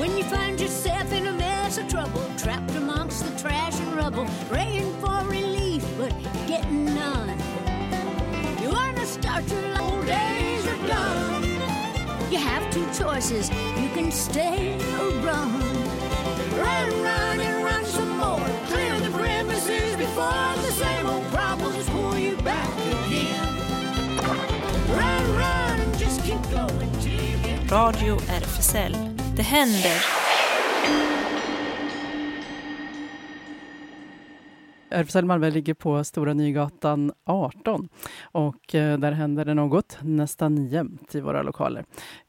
When 0.00 0.10
you 0.10 0.22
find 0.22 0.60
yourself 0.60 1.12
in 1.12 1.23
choices, 13.24 13.50
you 13.80 13.88
can 13.94 14.10
stay 14.10 14.74
or 15.00 15.10
run. 15.26 15.52
Run, 16.58 16.88
run, 17.02 17.40
and 17.40 17.64
run 17.64 17.84
some 17.84 18.16
more. 18.18 18.48
Clear 18.68 19.00
the 19.00 19.10
premises 19.18 19.96
before 19.96 20.54
the 20.62 20.72
same 20.72 21.06
old 21.06 21.24
problems 21.24 21.88
pull 21.90 22.18
you 22.18 22.36
back 22.36 22.68
again. 23.06 23.56
Run, 24.88 25.36
run, 25.36 25.80
and 25.80 25.98
just 25.98 26.22
keep 26.22 26.42
going 26.50 26.90
till 27.00 27.12
you 27.12 27.36
get 27.38 27.70
Radio 27.70 28.16
RFSL. 28.16 28.96
Det 29.36 29.42
händer. 29.42 30.24
RFSL 34.94 35.24
Malmö 35.24 35.50
ligger 35.50 35.74
på 35.74 36.04
Stora 36.04 36.34
Nygatan 36.34 37.12
18 37.24 37.88
och 38.22 38.74
eh, 38.74 38.98
där 38.98 39.12
händer 39.12 39.44
det 39.44 39.54
något 39.54 39.98
nästan 40.00 40.66
jämt 40.66 41.14
i 41.14 41.20
våra 41.20 41.42
lokaler. 41.42 41.84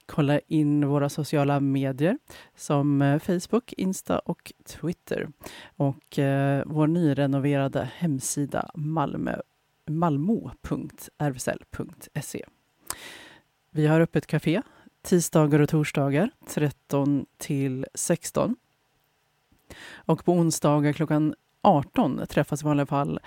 Kolla 0.06 0.40
in 0.40 0.88
våra 0.88 1.10
sociala 1.10 1.60
medier 1.60 2.18
som 2.56 3.02
eh, 3.02 3.20
Facebook, 3.20 3.74
Insta 3.78 4.20
och 4.20 4.54
Twitter 4.66 5.28
och 5.76 6.20
eh, 6.20 6.64
vår 6.66 6.88
nyrenoverade 6.88 7.90
hemsida 7.96 8.72
malmo.rvsl.se. 8.74 10.46
Vi 13.72 13.88
har 13.88 14.02
öppet 14.02 14.28
café 14.28 14.62
tisdagar 15.06 15.60
och 15.60 15.70
torsdagar 15.70 16.32
13 16.48 17.26
till 17.38 17.86
16. 17.94 18.56
Och 19.94 20.26
på 20.26 20.34
onsdagar 20.34 20.94
klockan 20.94 21.36
18 21.62 22.28
träffas 22.30 22.62
i 22.62 22.66
vanliga 22.66 22.86
fall 22.86 23.20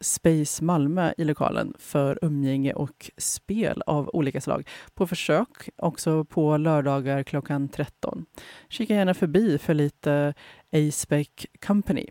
Space 0.00 0.64
Malmö 0.64 1.12
i 1.18 1.24
lokalen 1.24 1.74
för 1.78 2.18
umgänge 2.22 2.72
och 2.72 3.10
spel 3.16 3.82
av 3.86 4.10
olika 4.12 4.40
slag. 4.40 4.68
På 4.94 5.06
försök 5.06 5.68
också 5.76 6.24
på 6.24 6.56
lördagar 6.56 7.22
klockan 7.22 7.68
13. 7.68 8.26
Kika 8.68 8.94
gärna 8.94 9.14
förbi 9.14 9.58
för 9.58 9.74
lite 9.74 10.34
A-Spec 10.72 11.28
Company. 11.66 12.06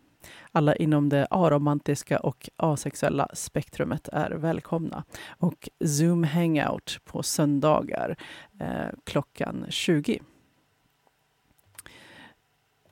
Alla 0.51 0.75
inom 0.75 1.09
det 1.09 1.27
aromantiska 1.29 2.19
och 2.19 2.49
asexuella 2.55 3.27
spektrumet 3.33 4.07
är 4.07 4.31
välkomna. 4.31 5.03
Och 5.29 5.69
Zoom 5.85 6.23
Hangout 6.23 6.99
på 7.05 7.23
söndagar 7.23 8.17
eh, 8.59 8.89
klockan 9.05 9.65
20 9.69 10.19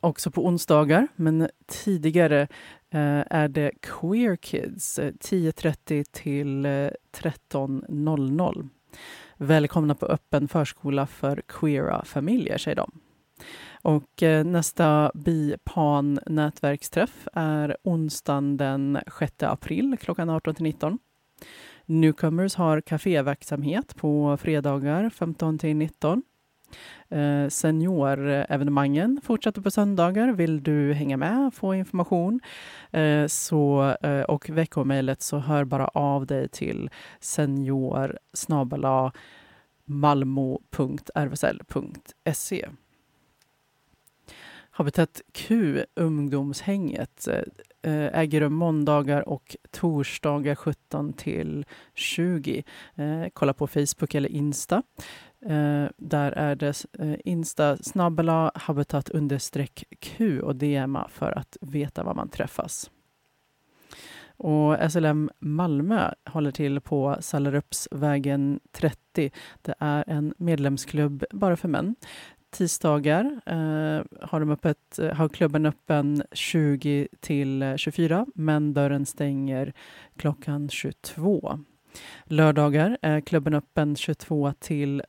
också 0.05 0.31
på 0.31 0.45
onsdagar, 0.45 1.07
men 1.15 1.49
tidigare 1.67 2.41
eh, 2.89 3.23
är 3.29 3.47
det 3.47 3.71
Queer 3.81 4.35
Kids 4.35 4.99
eh, 4.99 5.11
10.30 5.11 6.05
till 6.11 6.65
eh, 6.65 6.69
13.00. 6.69 8.69
Välkomna 9.37 9.95
på 9.95 10.05
öppen 10.05 10.47
förskola 10.47 11.07
för 11.07 11.41
queera 11.47 12.05
familjer, 12.05 12.57
säger 12.57 12.75
de. 12.75 12.91
Och 13.81 14.23
eh, 14.23 14.45
nästa 14.45 15.11
BIPAN 15.15 16.19
nätverksträff 16.25 17.27
är 17.33 17.77
onsdagen 17.83 18.57
den 18.57 18.99
6 19.19 19.43
april 19.43 19.97
klockan 20.01 20.29
18 20.29 20.55
till 20.55 20.63
19. 20.63 20.99
Newcomers 21.85 22.55
har 22.55 22.81
kaféverksamhet 22.81 23.95
på 23.95 24.37
fredagar 24.37 25.09
15 25.09 25.57
till 25.57 25.75
19. 25.75 26.23
Eh, 27.09 27.47
seniorevenemangen 27.49 29.21
fortsätter 29.23 29.61
på 29.61 29.71
söndagar. 29.71 30.31
Vill 30.31 30.63
du 30.63 30.93
hänga 30.93 31.17
med, 31.17 31.53
få 31.53 31.75
information 31.75 32.39
eh, 32.91 33.27
så, 33.27 33.95
eh, 34.01 34.21
och 34.21 34.49
veckomejlet 34.49 35.21
så 35.21 35.37
hör 35.37 35.63
bara 35.63 35.87
av 35.87 36.25
dig 36.25 36.49
till 36.49 36.89
senior 37.19 38.17
malmo.rvsl.se. 39.85 42.65
Habitat 44.77 45.21
Q, 45.31 45.83
ungdomshänget, 45.95 47.27
eh, 47.81 48.19
äger 48.19 48.41
rum 48.41 48.53
måndagar 48.53 49.29
och 49.29 49.55
torsdagar 49.71 50.55
17 50.55 51.13
till 51.13 51.65
20. 51.93 52.63
Eh, 52.95 53.25
kolla 53.33 53.53
på 53.53 53.67
Facebook 53.67 54.15
eller 54.15 54.29
Insta. 54.29 54.83
Eh, 55.41 55.85
där 55.97 56.31
är 56.31 56.55
det 56.55 56.85
eh, 56.99 57.15
Insta 57.25 57.77
snabbela 57.77 58.51
habitat 58.55 59.09
understreck 59.09 59.83
Q 59.99 60.41
och 60.41 60.55
DMa 60.55 61.07
för 61.09 61.31
att 61.37 61.57
veta 61.61 62.03
var 62.03 62.13
man 62.13 62.29
träffas. 62.29 62.91
Och 64.37 64.91
SLM 64.91 65.29
Malmö 65.39 66.11
håller 66.25 66.51
till 66.51 66.81
på 66.81 67.17
Sallerupsvägen 67.19 68.59
30. 68.71 69.31
Det 69.61 69.75
är 69.79 70.03
en 70.07 70.33
medlemsklubb 70.37 71.25
bara 71.31 71.55
för 71.55 71.67
män 71.67 71.95
tisdagar 72.57 73.41
eh, 73.45 74.03
har, 74.21 74.39
de 74.39 74.51
öppet, 74.51 74.99
eh, 74.99 75.13
har 75.13 75.29
klubben 75.29 75.65
öppen 75.65 76.23
20 76.31 77.07
till 77.19 77.73
24, 77.77 78.25
men 78.35 78.73
dörren 78.73 79.05
stänger 79.05 79.73
klockan 80.17 80.69
22. 80.69 81.59
Lördagar 82.25 82.97
eh, 83.01 83.11
är 83.11 83.21
klubben 83.21 83.53
öppen 83.53 83.95
22 83.95 84.53
till 84.59 85.03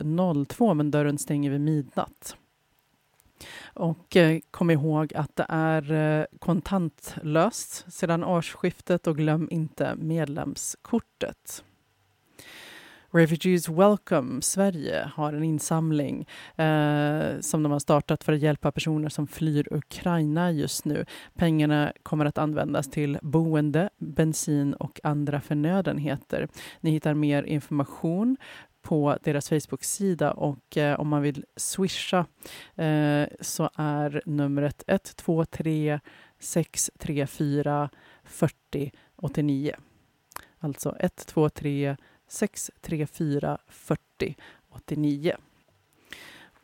02, 0.48 0.74
men 0.74 0.90
dörren 0.90 1.18
stänger 1.18 1.50
vid 1.50 1.60
midnatt. 1.60 2.36
Och 3.64 4.16
eh, 4.16 4.40
kom 4.50 4.70
ihåg 4.70 5.14
att 5.14 5.36
det 5.36 5.46
är 5.48 5.92
eh, 5.92 6.24
kontantlöst 6.38 7.92
sedan 7.92 8.24
årsskiftet 8.24 9.06
och 9.06 9.16
glöm 9.16 9.48
inte 9.50 9.94
medlemskortet. 9.96 11.64
Refugees 13.16 13.68
Welcome 13.68 14.42
Sverige 14.42 15.10
har 15.14 15.32
en 15.32 15.44
insamling 15.44 16.26
eh, 16.56 17.40
som 17.40 17.62
de 17.62 17.72
har 17.72 17.78
startat 17.78 18.24
för 18.24 18.32
att 18.32 18.38
hjälpa 18.38 18.72
personer 18.72 19.08
som 19.08 19.26
flyr 19.26 19.68
Ukraina 19.70 20.52
just 20.52 20.84
nu. 20.84 21.04
Pengarna 21.34 21.92
kommer 22.02 22.24
att 22.24 22.38
användas 22.38 22.90
till 22.90 23.18
boende, 23.22 23.90
bensin 23.98 24.74
och 24.74 25.00
andra 25.02 25.40
förnödenheter. 25.40 26.48
Ni 26.80 26.90
hittar 26.90 27.14
mer 27.14 27.42
information 27.42 28.36
på 28.82 29.18
deras 29.22 29.48
Facebook-sida 29.48 30.32
och 30.32 30.76
eh, 30.76 31.00
om 31.00 31.08
man 31.08 31.22
vill 31.22 31.44
swisha 31.56 32.26
eh, 32.74 33.26
så 33.40 33.70
är 33.74 34.22
numret 34.26 34.84
123 34.86 36.00
634 36.38 37.90
40 38.24 38.92
89. 39.16 39.72
Alltså 40.58 40.96
123 41.00 41.96
634 42.28 43.58
40 43.68 44.36
89. 44.70 45.36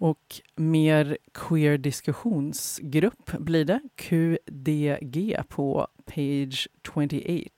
Och 0.03 0.41
mer 0.57 1.19
queer 1.35 1.79
diskussionsgrupp 1.79 3.33
blir 3.39 3.65
det, 3.65 3.81
QDG 3.97 5.37
på 5.49 5.87
page 6.05 6.69
28. 6.95 7.51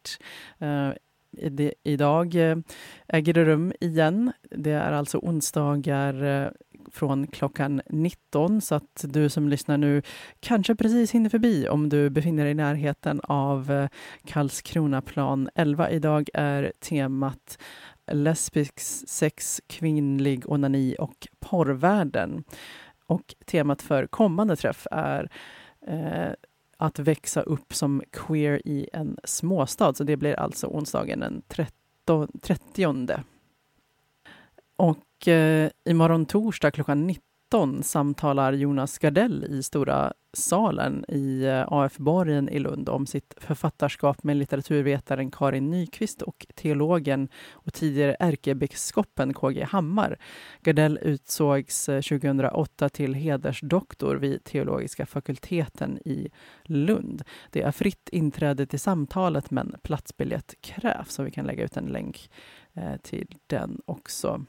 Uh, 0.62 0.68
eh, 0.68 0.94
det, 1.50 1.74
idag 1.82 2.34
eh, 2.34 2.56
äger 3.08 3.32
det 3.32 3.44
rum 3.44 3.72
igen. 3.80 4.32
Det 4.50 4.70
är 4.70 4.92
alltså 4.92 5.18
onsdagar 5.18 6.24
eh, 6.24 6.50
från 6.90 7.26
klockan 7.26 7.82
19 7.90 8.60
så 8.60 8.74
att 8.74 9.04
du 9.08 9.28
som 9.28 9.48
lyssnar 9.48 9.78
nu 9.78 10.02
kanske 10.40 10.74
precis 10.74 11.10
hinner 11.10 11.30
förbi 11.30 11.68
om 11.68 11.88
du 11.88 12.10
befinner 12.10 12.42
dig 12.44 12.50
i 12.50 12.54
närheten 12.54 13.20
av 13.24 13.88
Karlskronaplan 14.26 15.48
11. 15.54 15.90
Idag 15.90 16.28
är 16.34 16.72
temat 16.80 17.58
lesbisk 18.06 18.80
sex, 19.08 19.62
kvinnlig 19.66 20.50
onani 20.50 20.96
och 20.98 21.28
porrvärlden. 21.40 22.44
Och 23.06 23.34
temat 23.44 23.82
för 23.82 24.06
kommande 24.06 24.56
träff 24.56 24.86
är 24.90 25.30
eh, 25.86 26.32
att 26.76 26.98
växa 26.98 27.42
upp 27.42 27.74
som 27.74 28.02
queer 28.10 28.68
i 28.68 28.88
en 28.92 29.18
småstad. 29.24 29.94
Så 29.94 30.04
det 30.04 30.16
blir 30.16 30.34
alltså 30.34 30.66
onsdagen 30.66 31.20
den 31.20 31.42
30. 31.46 31.70
Och 34.76 35.28
eh, 35.28 35.70
imorgon 35.84 36.26
torsdag 36.26 36.70
klockan 36.70 37.06
19 37.06 37.33
13 37.54 37.82
samtalar 37.82 38.52
Jonas 38.52 38.98
Gardell 38.98 39.44
i 39.44 39.62
Stora 39.62 40.12
salen 40.32 41.04
i 41.08 41.44
eh, 41.44 41.64
AF-borgen 41.72 42.48
i 42.48 42.58
Lund 42.58 42.88
om 42.88 43.06
sitt 43.06 43.34
författarskap 43.36 44.24
med 44.24 44.36
litteraturvetaren 44.36 45.30
Karin 45.30 45.70
Nyqvist 45.70 46.22
och 46.22 46.46
teologen 46.54 47.28
och 47.52 47.72
tidigare 47.72 48.16
ärkebiskopen 48.20 49.34
KG 49.34 49.64
Hammar. 49.64 50.18
Gardell 50.60 50.98
utsågs 51.02 51.88
eh, 51.88 52.00
2008 52.00 52.88
till 52.88 53.14
hedersdoktor 53.14 54.16
vid 54.16 54.44
teologiska 54.44 55.06
fakulteten 55.06 55.98
i 56.04 56.30
Lund. 56.62 57.22
Det 57.50 57.62
är 57.62 57.72
fritt 57.72 58.08
inträde 58.12 58.66
till 58.66 58.80
samtalet 58.80 59.50
men 59.50 59.76
platsbiljett 59.82 60.54
krävs 60.60 61.12
så 61.12 61.22
vi 61.22 61.30
kan 61.30 61.46
lägga 61.46 61.64
ut 61.64 61.76
en 61.76 61.86
länk 61.86 62.30
eh, 62.72 62.96
till 63.02 63.34
den 63.46 63.80
också. 63.86 64.44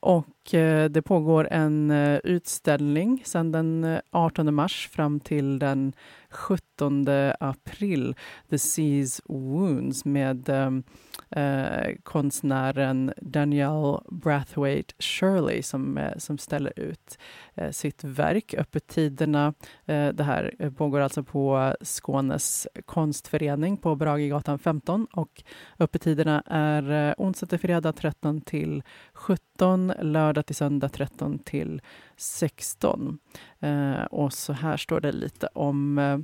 Och 0.00 0.26
och 0.48 0.54
eh, 0.54 0.88
det 0.88 1.02
pågår 1.02 1.48
en 1.50 1.90
eh, 1.90 2.18
utställning 2.24 3.22
sedan 3.24 3.52
den 3.52 3.84
eh, 3.84 4.00
18 4.10 4.54
mars 4.54 4.88
fram 4.92 5.20
till 5.20 5.58
den 5.58 5.92
17 6.30 7.06
april, 7.40 8.14
The 8.50 8.58
Seas 8.58 9.20
Wounds 9.24 10.04
med 10.04 10.48
ehm, 10.48 10.82
eh, 11.30 11.94
konstnären 12.02 13.12
Danielle 13.16 14.00
Brathwaite 14.10 14.94
Shirley 14.98 15.62
som, 15.62 16.10
som 16.16 16.38
ställer 16.38 16.78
ut 16.78 17.18
eh, 17.54 17.70
sitt 17.70 18.04
verk. 18.04 18.54
Öppettiderna, 18.54 19.54
eh, 19.86 20.08
det 20.08 20.24
här 20.24 20.70
pågår 20.76 21.00
alltså 21.00 21.22
på 21.22 21.74
Skånes 21.80 22.68
konstförening 22.84 23.76
på 23.76 23.96
Bragegatan 23.96 24.58
15 24.58 25.06
och 25.12 25.42
öppettiderna 25.78 26.42
är 26.46 27.08
eh, 27.08 27.14
onsdag 27.18 27.46
till 27.46 27.58
fredag 27.58 27.92
13 27.92 28.40
till 28.40 28.82
17, 29.12 29.92
lördag 30.00 30.37
till 30.42 30.56
söndag 30.56 30.88
13 30.88 31.38
till 31.38 31.82
16. 32.18 33.18
Eh, 33.60 34.02
och 34.02 34.32
så 34.32 34.52
här 34.52 34.76
står 34.76 35.00
det 35.00 35.12
lite 35.12 35.46
om 35.46 35.98
eh, 35.98 36.18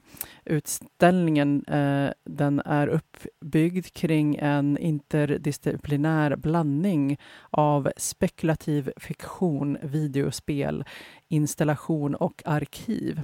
utställningen. 0.45 1.65
Eh, 1.65 2.11
den 2.25 2.61
är 2.65 2.89
uppbyggd 2.89 3.87
kring 3.87 4.37
en 4.37 4.79
interdisciplinär 4.79 6.37
blandning 6.37 7.19
av 7.51 7.93
spekulativ 7.97 8.91
fiktion, 8.97 9.79
videospel, 9.83 10.85
installation 11.29 12.15
och 12.15 12.43
arkiv. 12.45 13.21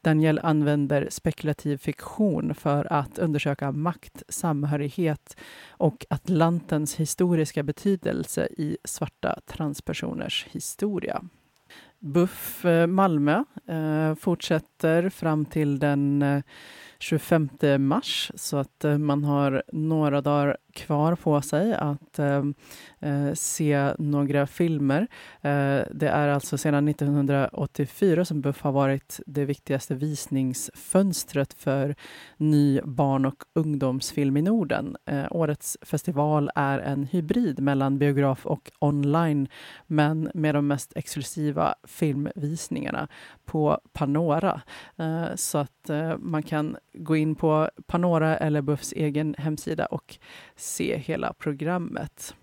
Daniel 0.00 0.40
använder 0.42 1.08
spekulativ 1.10 1.76
fiktion 1.76 2.54
för 2.54 2.92
att 2.92 3.18
undersöka 3.18 3.72
makt, 3.72 4.22
samhörighet 4.28 5.36
och 5.68 6.06
Atlantens 6.10 6.94
historiska 6.94 7.62
betydelse 7.62 8.48
i 8.56 8.78
svarta 8.84 9.40
transpersoners 9.46 10.46
historia. 10.50 11.22
Buff 12.06 12.64
eh, 12.64 12.86
Malmö 12.86 13.44
eh, 13.68 14.14
fortsätter 14.14 15.08
fram 15.08 15.44
till 15.44 15.78
den 15.78 16.22
eh, 16.22 16.42
25 16.98 17.48
mars. 17.78 18.32
Så 18.34 18.56
att 18.56 18.84
man 18.98 19.24
har 19.24 19.62
några 19.72 20.20
dagar 20.20 20.56
kvar 20.76 21.14
på 21.14 21.42
sig 21.42 21.74
att 21.74 22.18
eh, 22.18 22.42
eh, 23.00 23.32
se 23.34 23.94
några 23.98 24.46
filmer. 24.46 25.06
Eh, 25.42 25.80
det 25.90 26.08
är 26.08 26.28
alltså 26.28 26.58
sedan 26.58 26.88
1984 26.88 28.24
som 28.24 28.40
BUFF 28.40 28.62
har 28.62 28.72
varit 28.72 29.20
det 29.26 29.44
viktigaste 29.44 29.94
visningsfönstret 29.94 31.54
för 31.54 31.94
ny 32.36 32.80
barn 32.84 33.24
och 33.24 33.44
ungdomsfilm 33.52 34.36
i 34.36 34.42
Norden. 34.42 34.96
Eh, 35.04 35.26
årets 35.30 35.78
festival 35.82 36.50
är 36.54 36.78
en 36.78 37.04
hybrid 37.04 37.60
mellan 37.60 37.98
biograf 37.98 38.46
och 38.46 38.70
online 38.78 39.48
men 39.86 40.30
med 40.34 40.54
de 40.54 40.66
mest 40.66 40.92
exklusiva 40.96 41.74
filmvisningarna 41.84 43.08
på 43.44 43.80
Panora. 43.92 44.60
Eh, 44.96 45.34
så 45.34 45.58
att 45.58 45.90
eh, 45.90 46.16
man 46.18 46.42
kan 46.42 46.76
gå 46.92 47.16
in 47.16 47.34
på 47.34 47.70
Panora 47.86 48.36
eller 48.36 48.62
Buffs 48.62 48.92
egen 48.92 49.34
hemsida 49.38 49.86
och 49.86 50.18
se 50.66 50.96
hela 50.96 51.32
programmet. 51.32 52.34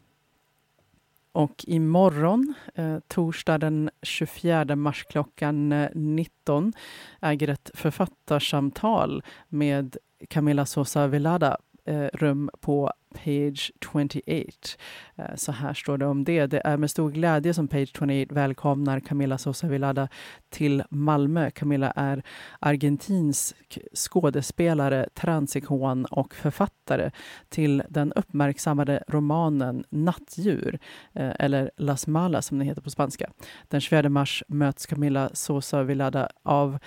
Och 1.31 1.65
imorgon, 1.67 2.53
eh, 2.75 2.99
torsdag 3.07 3.57
den 3.57 3.89
24 4.01 4.75
mars 4.75 5.05
klockan 5.09 5.71
eh, 5.71 5.89
19, 5.93 6.73
äger 7.21 7.47
ett 7.47 7.71
författarsamtal 7.73 9.23
med 9.49 9.97
Camilla 10.29 10.65
Sosa 10.65 11.07
Velada 11.07 11.57
Eh, 11.85 12.07
rum 12.13 12.49
på 12.61 12.91
Page 13.13 13.71
28. 13.81 14.77
Eh, 15.15 15.35
så 15.35 15.51
här 15.51 15.73
står 15.73 15.97
det 15.97 16.05
om 16.05 16.23
det. 16.23 16.45
Det 16.45 16.61
är 16.65 16.77
med 16.77 16.91
stor 16.91 17.11
glädje 17.11 17.53
som 17.53 17.67
Page 17.67 17.91
28 17.97 18.33
välkomnar 18.33 18.99
Camilla 18.99 19.37
Sosa 19.37 19.67
Villada 19.67 20.07
till 20.49 20.83
Malmö. 20.89 21.51
Camilla 21.51 21.91
är 21.95 22.23
argentinsk 22.59 23.79
skådespelare, 23.95 25.09
transikon 25.13 26.05
och 26.05 26.35
författare 26.35 27.11
till 27.49 27.83
den 27.89 28.13
uppmärksammade 28.13 29.03
romanen 29.07 29.83
Nattdjur, 29.89 30.79
eh, 31.13 31.31
eller 31.39 31.71
Las 31.77 32.07
Malas 32.07 32.45
som 32.45 32.57
den 32.57 32.67
heter 32.67 32.81
på 32.81 32.89
spanska. 32.89 33.29
Den 33.67 33.81
24 33.81 34.09
mars 34.09 34.43
möts 34.47 34.85
Camilla 34.85 35.29
Sosa 35.33 35.83
Villada 35.83 36.29
av 36.43 36.79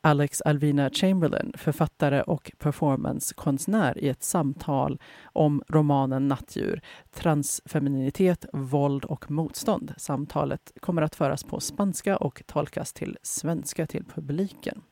Alex 0.00 0.40
Alvina 0.40 0.90
Chamberlain, 0.90 1.52
författare 1.56 2.22
och 2.22 2.52
performancekonstnär 2.58 3.98
i 3.98 4.08
ett 4.08 4.22
samtal 4.22 5.00
om 5.24 5.62
romanen 5.68 6.28
Nattdjur, 6.28 6.80
transfemininitet, 7.10 8.46
våld 8.52 9.04
och 9.04 9.30
motstånd. 9.30 9.94
Samtalet 9.96 10.72
kommer 10.80 11.02
att 11.02 11.14
föras 11.14 11.44
på 11.44 11.60
spanska 11.60 12.16
och 12.16 12.42
tolkas 12.46 12.92
till 12.92 13.18
svenska 13.22 13.86
till 13.86 14.04
publiken. 14.04 14.82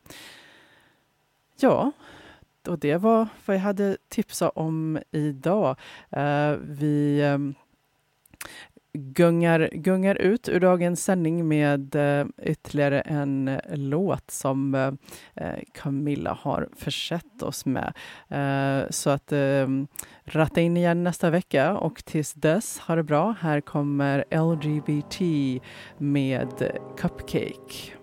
Ja, 1.60 1.92
och 2.68 2.78
det 2.78 2.96
var 2.96 3.28
vad 3.46 3.56
jag 3.56 3.60
hade 3.60 3.96
tipsat 4.08 4.52
om 4.54 4.98
idag. 5.10 5.76
Uh, 6.16 6.56
vi 6.62 7.22
um, 7.22 7.54
gungar, 8.96 9.70
gungar 9.72 10.14
ut 10.14 10.48
ur 10.48 10.60
dagens 10.60 11.04
sändning 11.04 11.48
med 11.48 11.94
eh, 11.94 12.26
ytterligare 12.42 13.00
en 13.00 13.48
eh, 13.48 13.58
låt 13.68 14.30
som 14.30 14.74
eh, 14.74 14.92
Camilla 15.74 16.38
har 16.40 16.68
försett 16.76 17.42
oss 17.42 17.66
med. 17.66 17.92
så 18.90 19.10
att 19.10 19.32
ratta 20.24 20.60
in 20.60 20.76
igen 20.76 21.04
nästa 21.04 21.30
vecka 21.30 21.76
och 21.76 22.04
tills 22.04 22.34
dess, 22.34 22.78
ha 22.78 22.96
det 22.96 23.02
bra. 23.02 23.34
Här 23.40 23.60
kommer 23.60 24.24
LGBT 24.30 25.20
med 25.98 26.78
Cupcake. 26.98 27.95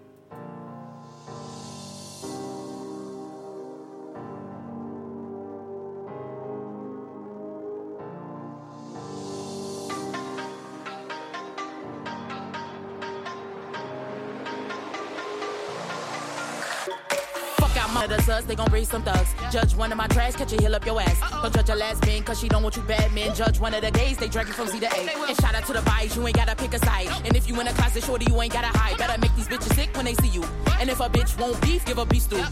Us, 18.29 18.43
they 18.45 18.55
gon' 18.55 18.71
raise 18.71 18.89
some 18.89 19.03
thugs. 19.03 19.33
Judge 19.51 19.75
one 19.75 19.91
of 19.91 19.97
my 19.97 20.07
tracks, 20.07 20.35
catch 20.35 20.53
a 20.53 20.61
heel 20.61 20.75
up 20.75 20.85
your 20.85 21.01
ass. 21.01 21.19
Don't 21.41 21.53
judge 21.53 21.69
a 21.69 21.75
lesbian, 21.75 22.23
cause 22.23 22.39
she 22.39 22.47
don't 22.47 22.63
want 22.63 22.75
you 22.75 22.83
bad 22.83 23.11
men. 23.13 23.33
Judge 23.35 23.59
one 23.59 23.73
of 23.73 23.81
the 23.81 23.91
gays, 23.91 24.17
they 24.17 24.27
drag 24.27 24.47
you 24.47 24.53
from 24.53 24.67
Z 24.67 24.79
to 24.79 24.87
A. 24.87 24.99
And 25.27 25.37
shout 25.41 25.55
out 25.55 25.65
to 25.65 25.73
the 25.73 25.79
vibes, 25.79 26.15
you 26.15 26.25
ain't 26.27 26.35
gotta 26.35 26.55
pick 26.55 26.73
a 26.73 26.79
side. 26.79 27.07
And 27.25 27.35
if 27.35 27.47
you 27.47 27.59
in 27.61 27.67
a 27.67 27.73
closet, 27.73 28.03
shorty, 28.03 28.25
you 28.29 28.41
ain't 28.41 28.53
gotta 28.53 28.77
hide. 28.77 28.97
Better 28.97 29.19
make 29.19 29.35
these 29.35 29.47
bitches 29.47 29.73
sick 29.75 29.95
when 29.95 30.05
they 30.05 30.15
see 30.15 30.29
you. 30.29 30.43
And 30.79 30.89
if 30.89 30.99
a 30.99 31.09
bitch 31.09 31.37
won't 31.39 31.59
beef, 31.61 31.85
give 31.85 31.97
a 31.97 32.05
beef 32.05 32.23
stew. 32.23 32.43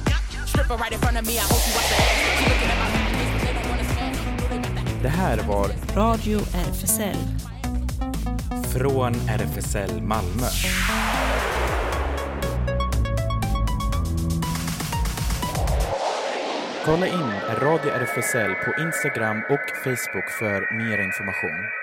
Stripper 0.45 0.75
right 0.75 0.91
in 0.91 0.99
front 0.99 1.17
of 1.17 1.25
me, 1.25 1.37
I 1.37 1.41
hope 1.41 1.61
you 1.67 1.73
watch 1.75 1.89
the 1.89 1.95
ass. 1.95 2.37
She 2.39 2.45
looking 2.49 2.69
at 2.69 2.79
my 2.79 2.89
face, 2.95 3.45
they 3.45 3.53
don't 3.53 3.69
wanna. 3.69 3.81
Det 5.01 5.09
här 5.09 5.37
var 5.37 5.69
Radio 5.95 6.39
RFSL. 6.39 7.17
Från 8.73 9.13
RFSL 9.29 10.01
Malmö. 10.01 10.47
Kolla 16.85 17.07
in 17.07 17.31
Radio 17.49 17.91
RFSL 17.91 18.55
på 18.55 18.81
Instagram 18.81 19.41
och 19.49 19.77
Facebook 19.83 20.29
för 20.29 20.77
mer 20.77 21.01
information. 21.01 21.80